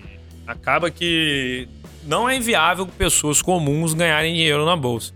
acaba 0.47 0.91
que 0.91 1.69
não 2.07 2.29
é 2.29 2.37
inviável 2.37 2.87
pessoas 2.87 3.43
comuns 3.43 3.95
ganharem 3.95 4.35
dinheiro 4.35 4.65
na 4.65 4.77
bolsa. 4.77 5.13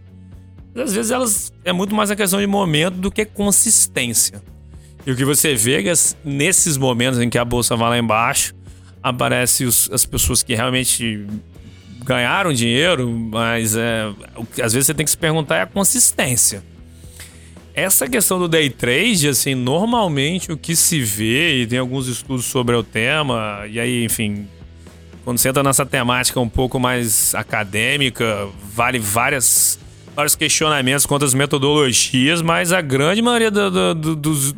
Às 0.74 0.92
vezes 0.92 1.10
elas 1.10 1.52
é 1.64 1.72
muito 1.72 1.94
mais 1.94 2.10
a 2.10 2.16
questão 2.16 2.40
de 2.40 2.46
momento 2.46 2.96
do 2.96 3.10
que 3.10 3.24
consistência. 3.24 4.42
E 5.06 5.12
o 5.12 5.16
que 5.16 5.24
você 5.24 5.54
vê 5.54 5.76
é 5.76 5.82
que 5.82 5.92
nesses 6.24 6.76
momentos 6.76 7.20
em 7.20 7.30
que 7.30 7.38
a 7.38 7.44
bolsa 7.44 7.76
vai 7.76 7.90
lá 7.90 7.98
embaixo, 7.98 8.54
aparecem 9.02 9.66
as 9.66 10.04
pessoas 10.04 10.42
que 10.42 10.54
realmente 10.54 11.26
ganharam 12.04 12.52
dinheiro, 12.52 13.10
mas 13.10 13.76
é, 13.76 14.10
às 14.62 14.72
vezes 14.72 14.86
você 14.86 14.94
tem 14.94 15.04
que 15.04 15.10
se 15.10 15.18
perguntar 15.18 15.56
é 15.56 15.62
a 15.62 15.66
consistência. 15.66 16.62
Essa 17.72 18.08
questão 18.08 18.38
do 18.38 18.48
day 18.48 18.68
trade, 18.68 19.28
assim, 19.28 19.54
normalmente 19.54 20.50
o 20.50 20.56
que 20.56 20.74
se 20.74 21.00
vê, 21.00 21.62
e 21.62 21.66
tem 21.66 21.78
alguns 21.78 22.08
estudos 22.08 22.44
sobre 22.46 22.74
o 22.74 22.82
tema, 22.82 23.64
e 23.70 23.78
aí, 23.78 24.04
enfim, 24.04 24.48
quando 25.24 25.38
você 25.38 25.48
entra 25.48 25.62
nessa 25.62 25.86
temática 25.86 26.40
um 26.40 26.48
pouco 26.48 26.80
mais 26.80 27.34
acadêmica, 27.34 28.48
vale 28.74 28.98
várias 28.98 29.78
vários 30.14 30.34
questionamentos 30.34 31.06
quanto 31.06 31.24
às 31.24 31.32
metodologias, 31.32 32.42
mas 32.42 32.72
a 32.72 32.80
grande 32.80 33.22
maioria 33.22 33.50
do, 33.50 33.70
do, 33.70 33.94
do, 33.94 34.16
dos, 34.16 34.52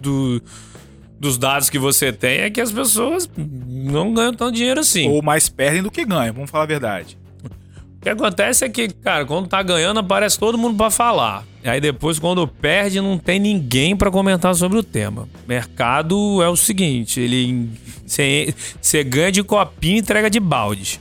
dos 1.22 1.38
dados 1.38 1.70
que 1.70 1.78
você 1.78 2.12
tem 2.12 2.40
é 2.40 2.50
que 2.50 2.60
as 2.60 2.72
pessoas 2.72 3.30
não 3.36 4.12
ganham 4.12 4.34
tanto 4.34 4.56
dinheiro 4.56 4.80
assim. 4.80 5.08
Ou 5.08 5.22
mais 5.22 5.48
perdem 5.48 5.80
do 5.80 5.88
que 5.88 6.04
ganham, 6.04 6.34
vamos 6.34 6.50
falar 6.50 6.64
a 6.64 6.66
verdade. 6.66 7.16
O 7.44 8.02
que 8.02 8.08
acontece 8.08 8.64
é 8.64 8.68
que, 8.68 8.88
cara, 8.88 9.24
quando 9.24 9.46
tá 9.46 9.62
ganhando, 9.62 10.00
aparece 10.00 10.36
todo 10.36 10.58
mundo 10.58 10.76
para 10.76 10.90
falar. 10.90 11.44
E 11.62 11.68
aí 11.68 11.80
depois, 11.80 12.18
quando 12.18 12.44
perde, 12.48 13.00
não 13.00 13.16
tem 13.16 13.38
ninguém 13.38 13.94
para 13.94 14.10
comentar 14.10 14.52
sobre 14.56 14.76
o 14.76 14.82
tema. 14.82 15.28
Mercado 15.46 16.42
é 16.42 16.48
o 16.48 16.56
seguinte: 16.56 17.20
ele. 17.20 17.70
Você 18.04 19.04
ganha 19.04 19.30
de 19.30 19.44
copinho 19.44 19.98
e 19.98 20.00
entrega 20.00 20.28
de 20.28 20.40
balde. 20.40 21.00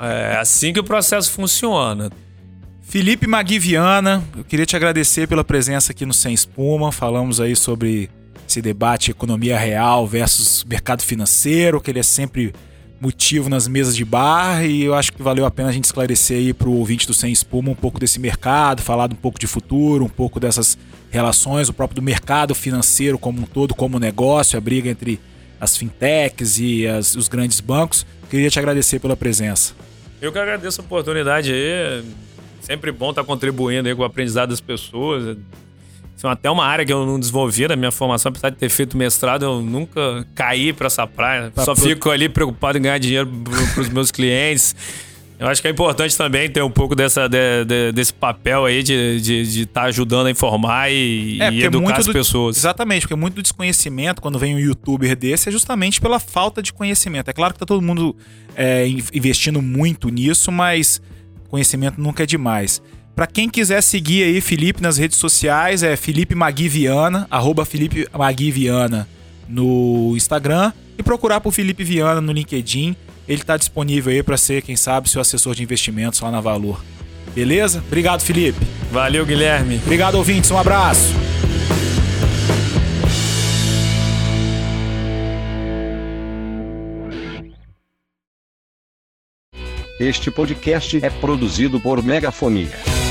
É 0.00 0.36
assim 0.36 0.72
que 0.72 0.78
o 0.78 0.84
processo 0.84 1.32
funciona. 1.32 2.12
Felipe 2.82 3.26
Maguiviana, 3.26 4.22
eu 4.36 4.44
queria 4.44 4.64
te 4.64 4.76
agradecer 4.76 5.26
pela 5.26 5.42
presença 5.42 5.90
aqui 5.90 6.06
no 6.06 6.14
Sem 6.14 6.32
Espuma. 6.32 6.92
Falamos 6.92 7.40
aí 7.40 7.56
sobre 7.56 8.08
esse 8.56 8.62
debate 8.62 9.10
economia 9.10 9.58
real 9.58 10.06
versus 10.06 10.64
mercado 10.64 11.02
financeiro, 11.02 11.78
que 11.78 11.90
ele 11.90 11.98
é 11.98 12.02
sempre 12.02 12.54
motivo 12.98 13.50
nas 13.50 13.68
mesas 13.68 13.94
de 13.94 14.04
bar 14.04 14.64
e 14.64 14.84
eu 14.84 14.94
acho 14.94 15.12
que 15.12 15.22
valeu 15.22 15.44
a 15.44 15.50
pena 15.50 15.68
a 15.68 15.72
gente 15.72 15.84
esclarecer 15.84 16.38
aí 16.38 16.54
para 16.54 16.66
o 16.66 16.78
ouvinte 16.78 17.06
do 17.06 17.12
Sem 17.12 17.30
Espuma 17.30 17.70
um 17.70 17.74
pouco 17.74 18.00
desse 18.00 18.18
mercado, 18.18 18.80
falar 18.80 19.12
um 19.12 19.16
pouco 19.16 19.38
de 19.38 19.46
futuro, 19.46 20.06
um 20.06 20.08
pouco 20.08 20.40
dessas 20.40 20.78
relações, 21.10 21.68
o 21.68 21.74
próprio 21.74 21.96
do 21.96 22.02
mercado 22.02 22.54
financeiro 22.54 23.18
como 23.18 23.42
um 23.42 23.44
todo, 23.44 23.74
como 23.74 23.98
negócio, 23.98 24.56
a 24.56 24.60
briga 24.60 24.88
entre 24.88 25.20
as 25.60 25.76
fintechs 25.76 26.58
e 26.58 26.86
as, 26.86 27.14
os 27.14 27.28
grandes 27.28 27.60
bancos. 27.60 28.06
Queria 28.30 28.48
te 28.48 28.58
agradecer 28.58 28.98
pela 28.98 29.16
presença. 29.16 29.74
Eu 30.20 30.32
que 30.32 30.38
agradeço 30.38 30.80
a 30.80 30.84
oportunidade 30.84 31.52
aí 31.52 32.02
Sempre 32.60 32.90
bom 32.90 33.10
estar 33.10 33.22
contribuindo 33.22 33.88
aí 33.88 33.94
com 33.94 34.02
o 34.02 34.04
aprendizado 34.04 34.48
das 34.48 34.60
pessoas. 34.60 35.36
É 36.22 36.28
até 36.28 36.50
uma 36.50 36.64
área 36.64 36.84
que 36.84 36.92
eu 36.92 37.04
não 37.04 37.20
desenvolvi 37.20 37.68
na 37.68 37.76
minha 37.76 37.90
formação, 37.90 38.30
apesar 38.30 38.50
de 38.50 38.56
ter 38.56 38.68
feito 38.68 38.96
mestrado, 38.96 39.44
eu 39.44 39.60
nunca 39.60 40.26
caí 40.34 40.72
para 40.72 40.86
essa 40.86 41.06
praia. 41.06 41.50
Pra 41.54 41.64
Só 41.64 41.74
pro... 41.74 41.84
fico 41.84 42.10
ali 42.10 42.28
preocupado 42.28 42.78
em 42.78 42.82
ganhar 42.82 42.98
dinheiro 42.98 43.28
para 43.74 43.82
os 43.82 43.88
meus 43.88 44.10
clientes. 44.10 44.74
Eu 45.38 45.46
acho 45.46 45.60
que 45.60 45.68
é 45.68 45.70
importante 45.70 46.16
também 46.16 46.48
ter 46.48 46.62
um 46.62 46.70
pouco 46.70 46.94
dessa, 46.94 47.28
de, 47.28 47.64
de, 47.66 47.92
desse 47.92 48.14
papel 48.14 48.64
aí 48.64 48.82
de 48.82 48.94
estar 48.94 49.22
de, 49.22 49.52
de 49.52 49.66
tá 49.66 49.82
ajudando 49.82 50.28
a 50.28 50.30
informar 50.30 50.90
e, 50.90 51.38
é, 51.42 51.52
e 51.52 51.62
educar 51.62 51.98
as 51.98 52.06
do, 52.06 52.12
pessoas. 52.12 52.56
Exatamente, 52.56 53.02
porque 53.02 53.14
muito 53.14 53.34
do 53.34 53.42
desconhecimento, 53.42 54.22
quando 54.22 54.38
vem 54.38 54.54
um 54.54 54.58
youtuber 54.58 55.14
desse, 55.14 55.50
é 55.50 55.52
justamente 55.52 56.00
pela 56.00 56.18
falta 56.18 56.62
de 56.62 56.72
conhecimento. 56.72 57.28
É 57.28 57.34
claro 57.34 57.52
que 57.52 57.60
tá 57.60 57.66
todo 57.66 57.82
mundo 57.82 58.16
é, 58.56 58.88
investindo 59.12 59.60
muito 59.60 60.08
nisso, 60.08 60.50
mas 60.50 61.02
Conhecimento 61.48 62.00
nunca 62.00 62.22
é 62.22 62.26
demais. 62.26 62.82
Para 63.16 63.26
quem 63.26 63.48
quiser 63.48 63.82
seguir 63.82 64.24
aí 64.24 64.42
Felipe 64.42 64.82
nas 64.82 64.98
redes 64.98 65.16
sociais, 65.16 65.82
é 65.82 65.96
Felipe 65.96 66.34
Maguiviana, 66.34 67.26
arroba 67.30 67.64
Felipe 67.64 68.06
Maguiviana 68.12 69.08
no 69.48 70.12
Instagram 70.14 70.70
e 70.98 71.02
procurar 71.02 71.40
por 71.40 71.50
Felipe 71.50 71.82
Viana 71.82 72.20
no 72.20 72.30
LinkedIn. 72.30 72.94
Ele 73.26 73.40
está 73.40 73.56
disponível 73.56 74.12
aí 74.12 74.22
para 74.22 74.36
ser, 74.36 74.60
quem 74.60 74.76
sabe, 74.76 75.08
seu 75.08 75.18
assessor 75.18 75.54
de 75.54 75.62
investimentos 75.62 76.20
lá 76.20 76.30
na 76.30 76.42
Valor. 76.42 76.84
Beleza? 77.34 77.82
Obrigado, 77.86 78.20
Felipe. 78.20 78.60
Valeu, 78.92 79.24
Guilherme. 79.24 79.80
Obrigado, 79.82 80.16
ouvintes. 80.16 80.50
Um 80.50 80.58
abraço. 80.58 81.14
Este 89.98 90.30
podcast 90.30 91.02
é 91.02 91.08
produzido 91.08 91.80
por 91.80 92.02
Megafonia. 92.02 93.05